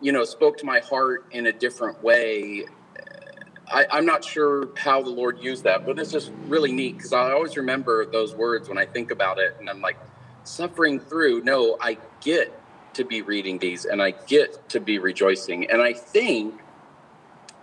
you 0.00 0.12
know, 0.12 0.24
spoke 0.24 0.58
to 0.58 0.66
my 0.66 0.80
heart 0.80 1.26
in 1.30 1.46
a 1.46 1.52
different 1.52 2.02
way. 2.02 2.66
I, 3.68 3.86
I'm 3.90 4.06
not 4.06 4.24
sure 4.24 4.68
how 4.76 5.02
the 5.02 5.10
Lord 5.10 5.42
used 5.42 5.64
that, 5.64 5.84
but 5.84 5.98
it's 5.98 6.12
just 6.12 6.30
really 6.46 6.70
neat 6.70 6.98
because 6.98 7.12
I 7.12 7.32
always 7.32 7.56
remember 7.56 8.06
those 8.06 8.34
words 8.34 8.68
when 8.68 8.78
I 8.78 8.86
think 8.86 9.10
about 9.10 9.38
it. 9.38 9.56
And 9.58 9.68
I'm 9.68 9.80
like, 9.80 9.96
suffering 10.44 11.00
through, 11.00 11.42
no, 11.42 11.76
I 11.80 11.98
get 12.20 12.52
to 12.96 13.04
be 13.04 13.22
reading 13.22 13.58
these 13.58 13.84
and 13.84 14.02
I 14.02 14.10
get 14.10 14.68
to 14.70 14.80
be 14.80 14.98
rejoicing. 14.98 15.70
And 15.70 15.80
I 15.80 15.92
think, 15.92 16.60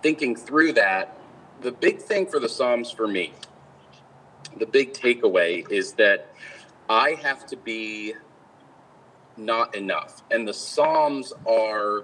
thinking 0.01 0.35
through 0.35 0.73
that, 0.73 1.17
the 1.61 1.71
big 1.71 1.99
thing 1.99 2.27
for 2.27 2.39
the 2.39 2.49
Psalms 2.49 2.91
for 2.91 3.07
me, 3.07 3.33
the 4.57 4.65
big 4.65 4.93
takeaway 4.93 5.69
is 5.69 5.93
that 5.93 6.33
I 6.89 7.11
have 7.21 7.45
to 7.47 7.57
be 7.57 8.13
not 9.37 9.75
enough. 9.75 10.21
And 10.29 10.47
the 10.47 10.53
Psalms 10.53 11.33
are 11.47 12.03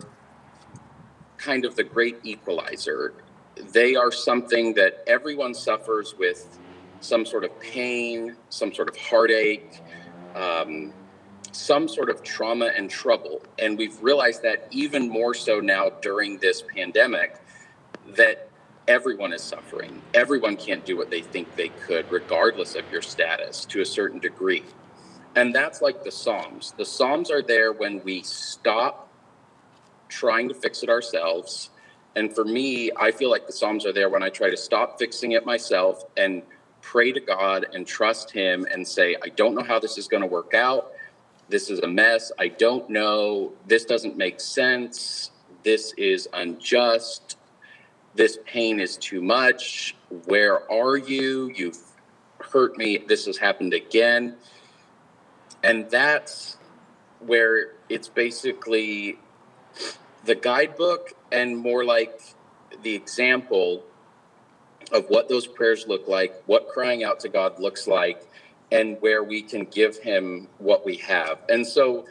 kind 1.37 1.65
of 1.65 1.75
the 1.75 1.83
great 1.83 2.17
equalizer. 2.23 3.13
They 3.55 3.95
are 3.95 4.11
something 4.11 4.73
that 4.73 5.03
everyone 5.05 5.53
suffers 5.53 6.15
with 6.17 6.57
some 7.01 7.25
sort 7.25 7.43
of 7.43 7.57
pain, 7.59 8.35
some 8.49 8.73
sort 8.73 8.89
of 8.89 8.97
heartache, 8.97 9.81
um, 10.35 10.93
some 11.59 11.87
sort 11.87 12.09
of 12.09 12.23
trauma 12.23 12.71
and 12.75 12.89
trouble. 12.89 13.41
And 13.59 13.77
we've 13.77 14.01
realized 14.01 14.41
that 14.43 14.67
even 14.71 15.09
more 15.09 15.33
so 15.33 15.59
now 15.59 15.89
during 16.01 16.37
this 16.37 16.63
pandemic, 16.75 17.41
that 18.15 18.49
everyone 18.87 19.33
is 19.33 19.41
suffering. 19.41 20.01
Everyone 20.13 20.55
can't 20.55 20.85
do 20.85 20.97
what 20.97 21.11
they 21.11 21.21
think 21.21 21.55
they 21.55 21.69
could, 21.69 22.09
regardless 22.11 22.75
of 22.75 22.89
your 22.91 23.01
status 23.01 23.65
to 23.65 23.81
a 23.81 23.85
certain 23.85 24.19
degree. 24.19 24.63
And 25.35 25.53
that's 25.53 25.81
like 25.81 26.03
the 26.03 26.11
Psalms. 26.11 26.73
The 26.77 26.85
Psalms 26.85 27.29
are 27.29 27.41
there 27.41 27.71
when 27.71 28.01
we 28.03 28.23
stop 28.23 29.11
trying 30.07 30.47
to 30.49 30.55
fix 30.55 30.81
it 30.81 30.89
ourselves. 30.89 31.69
And 32.15 32.33
for 32.33 32.43
me, 32.43 32.89
I 32.97 33.11
feel 33.11 33.29
like 33.29 33.45
the 33.45 33.53
Psalms 33.53 33.85
are 33.85 33.93
there 33.93 34.09
when 34.09 34.23
I 34.23 34.29
try 34.29 34.49
to 34.49 34.57
stop 34.57 34.97
fixing 34.97 35.33
it 35.33 35.45
myself 35.45 36.03
and 36.17 36.41
pray 36.81 37.11
to 37.11 37.19
God 37.19 37.67
and 37.73 37.85
trust 37.85 38.31
Him 38.31 38.65
and 38.71 38.87
say, 38.87 39.15
I 39.23 39.29
don't 39.29 39.53
know 39.53 39.63
how 39.63 39.77
this 39.77 39.97
is 39.97 40.07
going 40.07 40.21
to 40.21 40.27
work 40.27 40.53
out. 40.55 40.93
This 41.49 41.69
is 41.69 41.79
a 41.79 41.87
mess. 41.87 42.31
I 42.39 42.47
don't 42.47 42.89
know. 42.89 43.53
This 43.67 43.85
doesn't 43.85 44.15
make 44.15 44.39
sense. 44.39 45.31
This 45.63 45.93
is 45.97 46.29
unjust 46.33 47.35
this 48.15 48.37
pain 48.45 48.79
is 48.79 48.97
too 48.97 49.21
much. 49.21 49.95
Where 50.25 50.69
are 50.71 50.97
you? 50.97 51.51
You've 51.55 51.77
hurt 52.39 52.77
me. 52.77 52.97
This 52.97 53.25
has 53.27 53.37
happened 53.37 53.73
again. 53.73 54.35
And 55.63 55.89
that's 55.89 56.57
where 57.19 57.75
it's 57.89 58.07
basically 58.07 59.19
the 60.25 60.35
guidebook 60.35 61.13
and 61.31 61.57
more 61.57 61.85
like 61.85 62.21
the 62.83 62.93
example 62.93 63.83
of 64.91 65.05
what 65.09 65.29
those 65.29 65.45
prayers 65.45 65.85
look 65.87 66.07
like, 66.07 66.33
what 66.45 66.67
crying 66.67 67.03
out 67.03 67.19
to 67.21 67.29
God 67.29 67.59
looks 67.59 67.87
like, 67.87 68.21
and 68.71 68.97
where 69.01 69.23
we 69.23 69.41
can 69.41 69.65
give 69.65 69.97
Him 69.97 70.47
what 70.57 70.85
we 70.85 70.97
have. 70.97 71.39
And 71.49 71.65
so 71.65 72.05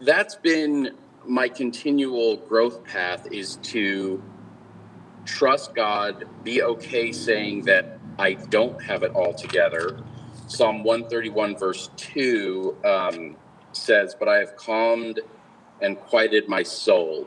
that's 0.00 0.36
been 0.36 0.96
my 1.26 1.48
continual 1.48 2.36
growth 2.36 2.84
path 2.84 3.26
is 3.32 3.56
to 3.56 4.22
trust 5.24 5.74
God, 5.74 6.24
be 6.42 6.62
okay 6.62 7.12
saying 7.12 7.62
that 7.62 7.98
I 8.18 8.34
don't 8.34 8.80
have 8.82 9.02
it 9.02 9.12
all 9.12 9.34
together, 9.34 9.98
Psalm 10.46 10.84
131, 10.84 11.56
verse 11.56 11.90
2 11.96 12.76
um, 12.84 13.36
says, 13.72 14.14
But 14.18 14.28
I 14.28 14.36
have 14.36 14.56
calmed 14.56 15.20
and 15.80 15.98
quieted 15.98 16.48
my 16.48 16.62
soul. 16.62 17.26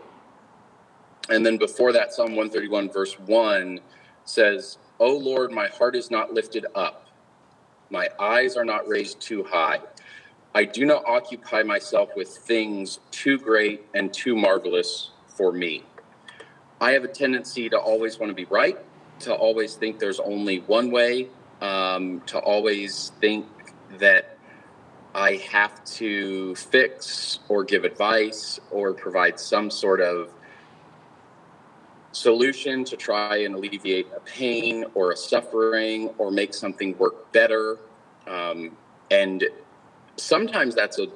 And 1.29 1.45
then 1.45 1.57
before 1.57 1.91
that, 1.93 2.13
Psalm 2.13 2.35
131, 2.35 2.89
verse 2.89 3.19
1 3.19 3.79
says, 4.23 4.77
O 4.99 5.17
Lord, 5.17 5.51
my 5.51 5.67
heart 5.67 5.95
is 5.95 6.09
not 6.09 6.33
lifted 6.33 6.67
up, 6.75 7.06
my 7.89 8.09
eyes 8.19 8.55
are 8.57 8.65
not 8.65 8.87
raised 8.87 9.19
too 9.21 9.43
high. 9.43 9.79
I 10.53 10.65
do 10.65 10.85
not 10.85 11.05
occupy 11.05 11.63
myself 11.63 12.09
with 12.15 12.29
things 12.29 12.99
too 13.11 13.37
great 13.37 13.85
and 13.93 14.13
too 14.13 14.35
marvelous 14.35 15.11
for 15.27 15.51
me. 15.51 15.83
I 16.79 16.91
have 16.91 17.03
a 17.03 17.07
tendency 17.07 17.69
to 17.69 17.77
always 17.77 18.19
want 18.19 18.31
to 18.31 18.35
be 18.35 18.45
right, 18.45 18.77
to 19.19 19.33
always 19.33 19.75
think 19.75 19.99
there's 19.99 20.19
only 20.19 20.59
one 20.59 20.91
way, 20.91 21.29
um, 21.61 22.21
to 22.27 22.39
always 22.39 23.11
think 23.19 23.45
that 23.97 24.37
I 25.15 25.37
have 25.51 25.83
to 25.85 26.55
fix 26.55 27.39
or 27.49 27.63
give 27.63 27.83
advice 27.83 28.59
or 28.69 28.93
provide 28.93 29.39
some 29.39 29.71
sort 29.71 30.01
of 30.01 30.31
solution 32.17 32.83
to 32.83 32.97
try 32.97 33.37
and 33.37 33.55
alleviate 33.55 34.07
a 34.15 34.19
pain 34.21 34.85
or 34.95 35.11
a 35.11 35.17
suffering 35.17 36.09
or 36.17 36.31
make 36.31 36.53
something 36.53 36.97
work 36.97 37.31
better. 37.31 37.77
Um, 38.27 38.75
and 39.11 39.45
sometimes 40.15 40.75
that's 40.75 40.99
a, 40.99 41.07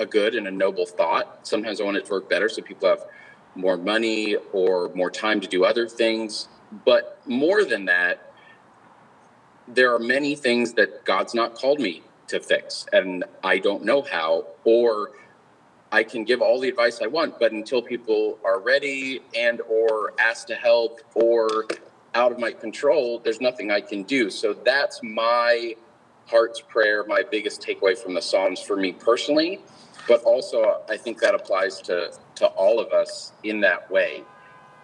a 0.00 0.06
good 0.06 0.34
and 0.34 0.48
a 0.48 0.50
noble 0.50 0.86
thought. 0.86 1.46
Sometimes 1.46 1.80
I 1.80 1.84
want 1.84 1.98
it 1.98 2.06
to 2.06 2.12
work 2.12 2.30
better 2.30 2.48
so 2.48 2.62
people 2.62 2.88
have 2.88 3.04
more 3.54 3.76
money 3.76 4.36
or 4.52 4.90
more 4.94 5.10
time 5.10 5.40
to 5.40 5.48
do 5.48 5.64
other 5.64 5.86
things. 5.86 6.48
But 6.84 7.20
more 7.26 7.64
than 7.64 7.84
that, 7.86 8.32
there 9.66 9.94
are 9.94 9.98
many 9.98 10.34
things 10.34 10.72
that 10.74 11.04
God's 11.04 11.34
not 11.34 11.54
called 11.54 11.78
me 11.78 12.02
to 12.28 12.40
fix, 12.40 12.86
and 12.92 13.24
I 13.42 13.58
don't 13.58 13.84
know 13.84 14.02
how, 14.02 14.46
or 14.64 15.12
I 15.90 16.02
can 16.02 16.24
give 16.24 16.42
all 16.42 16.60
the 16.60 16.68
advice 16.68 17.00
I 17.02 17.06
want, 17.06 17.38
but 17.38 17.52
until 17.52 17.80
people 17.80 18.38
are 18.44 18.60
ready 18.60 19.22
and 19.34 19.60
or 19.62 20.12
asked 20.18 20.48
to 20.48 20.54
help 20.54 21.00
or 21.14 21.66
out 22.14 22.32
of 22.32 22.38
my 22.38 22.52
control, 22.52 23.20
there's 23.20 23.40
nothing 23.40 23.70
I 23.70 23.80
can 23.80 24.02
do. 24.02 24.28
So 24.30 24.52
that's 24.52 25.00
my 25.02 25.74
heart's 26.26 26.60
prayer, 26.60 27.04
my 27.06 27.22
biggest 27.30 27.62
takeaway 27.62 27.96
from 27.96 28.14
the 28.14 28.20
Psalms 28.20 28.60
for 28.60 28.76
me 28.76 28.92
personally, 28.92 29.60
but 30.06 30.22
also 30.24 30.82
I 30.88 30.96
think 30.96 31.20
that 31.20 31.34
applies 31.34 31.80
to 31.82 32.12
to 32.36 32.46
all 32.48 32.78
of 32.80 32.92
us 32.92 33.32
in 33.42 33.60
that 33.60 33.90
way. 33.90 34.22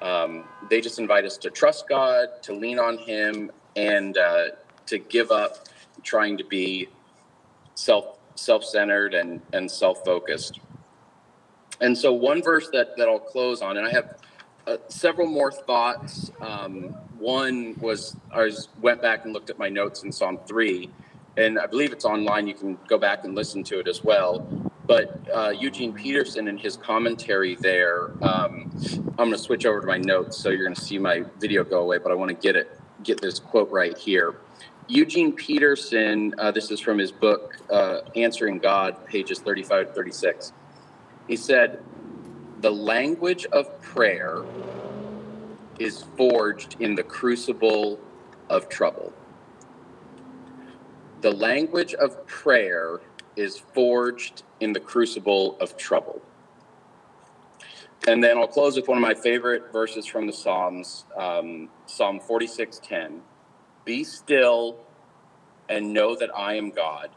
Um, 0.02 0.44
they 0.70 0.80
just 0.80 0.98
invite 0.98 1.24
us 1.24 1.36
to 1.38 1.50
trust 1.50 1.88
God, 1.88 2.28
to 2.42 2.52
lean 2.52 2.78
on 2.78 2.98
Him, 2.98 3.50
and 3.76 4.16
uh, 4.16 4.46
to 4.86 4.98
give 4.98 5.30
up 5.30 5.68
trying 6.02 6.38
to 6.38 6.44
be 6.44 6.88
self 7.74 8.18
self 8.36 8.64
centered 8.64 9.14
and 9.14 9.40
and 9.52 9.70
self 9.70 10.04
focused. 10.04 10.60
And 11.84 11.96
so, 11.96 12.14
one 12.14 12.42
verse 12.42 12.70
that 12.72 12.96
that 12.96 13.10
I'll 13.10 13.18
close 13.18 13.60
on, 13.60 13.76
and 13.76 13.86
I 13.86 13.90
have 13.90 14.16
uh, 14.66 14.76
several 14.88 15.26
more 15.26 15.52
thoughts. 15.52 16.30
Um, 16.40 16.94
one 17.18 17.76
was 17.78 18.16
I 18.32 18.44
was, 18.44 18.70
went 18.80 19.02
back 19.02 19.26
and 19.26 19.34
looked 19.34 19.50
at 19.50 19.58
my 19.58 19.68
notes 19.68 20.02
in 20.02 20.10
Psalm 20.10 20.38
three, 20.46 20.88
and 21.36 21.58
I 21.58 21.66
believe 21.66 21.92
it's 21.92 22.06
online. 22.06 22.46
You 22.46 22.54
can 22.54 22.78
go 22.88 22.96
back 22.96 23.24
and 23.24 23.34
listen 23.34 23.62
to 23.64 23.80
it 23.80 23.86
as 23.86 24.02
well. 24.02 24.48
But 24.86 25.28
uh, 25.30 25.50
Eugene 25.50 25.92
Peterson 25.92 26.48
in 26.48 26.56
his 26.56 26.78
commentary 26.78 27.54
there, 27.56 28.12
um, 28.22 28.70
I'm 29.18 29.28
going 29.28 29.32
to 29.32 29.38
switch 29.38 29.66
over 29.66 29.82
to 29.82 29.86
my 29.86 29.98
notes, 29.98 30.38
so 30.38 30.48
you're 30.48 30.64
going 30.64 30.74
to 30.74 30.80
see 30.80 30.98
my 30.98 31.22
video 31.38 31.64
go 31.64 31.82
away. 31.82 31.98
But 31.98 32.12
I 32.12 32.14
want 32.14 32.30
to 32.30 32.34
get 32.34 32.56
it, 32.56 32.80
get 33.02 33.20
this 33.20 33.38
quote 33.38 33.70
right 33.70 33.96
here. 33.96 34.36
Eugene 34.88 35.32
Peterson, 35.32 36.34
uh, 36.38 36.50
this 36.50 36.70
is 36.70 36.80
from 36.80 36.96
his 36.96 37.12
book 37.12 37.58
uh, 37.70 38.00
Answering 38.16 38.58
God, 38.58 39.04
pages 39.06 39.38
35 39.38 39.88
to 39.88 39.92
36. 39.92 40.52
He 41.28 41.36
said, 41.36 41.82
"The 42.60 42.72
language 42.72 43.46
of 43.46 43.80
prayer 43.80 44.44
is 45.78 46.04
forged 46.16 46.76
in 46.80 46.94
the 46.94 47.02
crucible 47.02 47.98
of 48.48 48.68
trouble." 48.68 49.12
The 51.22 51.32
language 51.32 51.94
of 51.94 52.26
prayer 52.26 53.00
is 53.36 53.58
forged 53.58 54.42
in 54.60 54.74
the 54.74 54.80
crucible 54.80 55.56
of 55.60 55.76
trouble. 55.76 56.20
And 58.06 58.22
then 58.22 58.36
I'll 58.36 58.46
close 58.46 58.76
with 58.76 58.88
one 58.88 58.98
of 58.98 59.02
my 59.02 59.14
favorite 59.14 59.72
verses 59.72 60.06
from 60.06 60.26
the 60.26 60.32
Psalms, 60.32 61.06
um, 61.16 61.70
Psalm 61.86 62.20
46:10. 62.20 63.22
Be 63.86 64.04
still 64.04 64.76
and 65.68 65.94
know 65.94 66.14
that 66.16 66.30
I 66.36 66.54
am 66.54 66.70
God. 66.70 67.10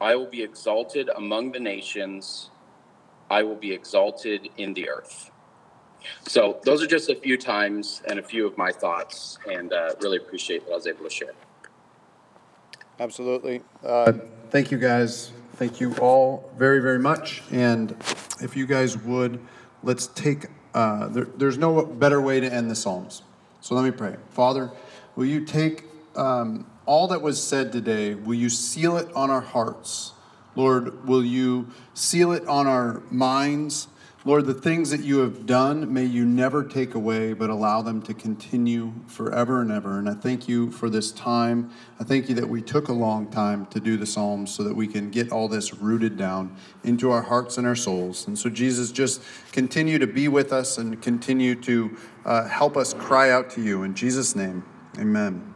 I 0.00 0.16
will 0.16 0.26
be 0.30 0.42
exalted 0.42 1.10
among 1.14 1.52
the 1.52 1.60
nations. 1.60 2.50
I 3.30 3.42
will 3.42 3.56
be 3.56 3.72
exalted 3.72 4.48
in 4.56 4.74
the 4.74 4.88
earth. 4.88 5.30
So 6.26 6.60
those 6.64 6.82
are 6.82 6.86
just 6.86 7.08
a 7.08 7.14
few 7.14 7.36
times 7.36 8.02
and 8.08 8.18
a 8.18 8.22
few 8.22 8.46
of 8.46 8.58
my 8.58 8.72
thoughts, 8.72 9.38
and 9.48 9.72
uh, 9.72 9.90
really 10.00 10.16
appreciate 10.16 10.66
that 10.66 10.72
I 10.72 10.74
was 10.74 10.86
able 10.86 11.04
to 11.04 11.10
share. 11.10 11.32
Absolutely. 12.98 13.62
Uh, 13.84 14.12
Thank 14.50 14.70
you, 14.70 14.78
guys. 14.78 15.32
Thank 15.54 15.80
you 15.80 15.94
all 15.96 16.50
very, 16.58 16.80
very 16.80 16.98
much. 16.98 17.42
And 17.52 17.92
if 18.40 18.56
you 18.56 18.66
guys 18.66 18.98
would, 18.98 19.38
let's 19.82 20.08
take, 20.08 20.46
uh, 20.74 21.08
there, 21.08 21.26
there's 21.36 21.58
no 21.58 21.84
better 21.84 22.20
way 22.20 22.40
to 22.40 22.52
end 22.52 22.70
the 22.70 22.74
Psalms. 22.74 23.22
So 23.60 23.74
let 23.74 23.84
me 23.84 23.90
pray. 23.90 24.16
Father, 24.30 24.70
will 25.16 25.26
you 25.26 25.44
take 25.44 25.84
um, 26.16 26.66
all 26.86 27.06
that 27.08 27.22
was 27.22 27.42
said 27.42 27.72
today, 27.72 28.14
will 28.14 28.34
you 28.34 28.48
seal 28.48 28.96
it 28.96 29.08
on 29.14 29.30
our 29.30 29.40
hearts? 29.40 30.14
Lord, 30.60 31.08
will 31.08 31.24
you 31.24 31.68
seal 31.94 32.32
it 32.32 32.46
on 32.46 32.66
our 32.66 33.02
minds? 33.10 33.88
Lord, 34.26 34.44
the 34.44 34.52
things 34.52 34.90
that 34.90 35.00
you 35.00 35.20
have 35.20 35.46
done, 35.46 35.90
may 35.90 36.04
you 36.04 36.26
never 36.26 36.62
take 36.62 36.94
away, 36.94 37.32
but 37.32 37.48
allow 37.48 37.80
them 37.80 38.02
to 38.02 38.12
continue 38.12 38.92
forever 39.06 39.62
and 39.62 39.72
ever. 39.72 39.98
And 39.98 40.06
I 40.06 40.12
thank 40.12 40.48
you 40.50 40.70
for 40.70 40.90
this 40.90 41.12
time. 41.12 41.70
I 41.98 42.04
thank 42.04 42.28
you 42.28 42.34
that 42.34 42.46
we 42.46 42.60
took 42.60 42.88
a 42.88 42.92
long 42.92 43.30
time 43.30 43.64
to 43.68 43.80
do 43.80 43.96
the 43.96 44.04
Psalms 44.04 44.54
so 44.54 44.62
that 44.64 44.76
we 44.76 44.86
can 44.86 45.08
get 45.08 45.32
all 45.32 45.48
this 45.48 45.72
rooted 45.72 46.18
down 46.18 46.54
into 46.84 47.10
our 47.10 47.22
hearts 47.22 47.56
and 47.56 47.66
our 47.66 47.74
souls. 47.74 48.26
And 48.26 48.38
so, 48.38 48.50
Jesus, 48.50 48.92
just 48.92 49.22
continue 49.52 49.98
to 49.98 50.06
be 50.06 50.28
with 50.28 50.52
us 50.52 50.76
and 50.76 51.00
continue 51.00 51.54
to 51.62 51.96
uh, 52.26 52.46
help 52.48 52.76
us 52.76 52.92
cry 52.92 53.30
out 53.30 53.48
to 53.52 53.62
you. 53.62 53.82
In 53.84 53.94
Jesus' 53.94 54.36
name, 54.36 54.62
amen. 54.98 55.54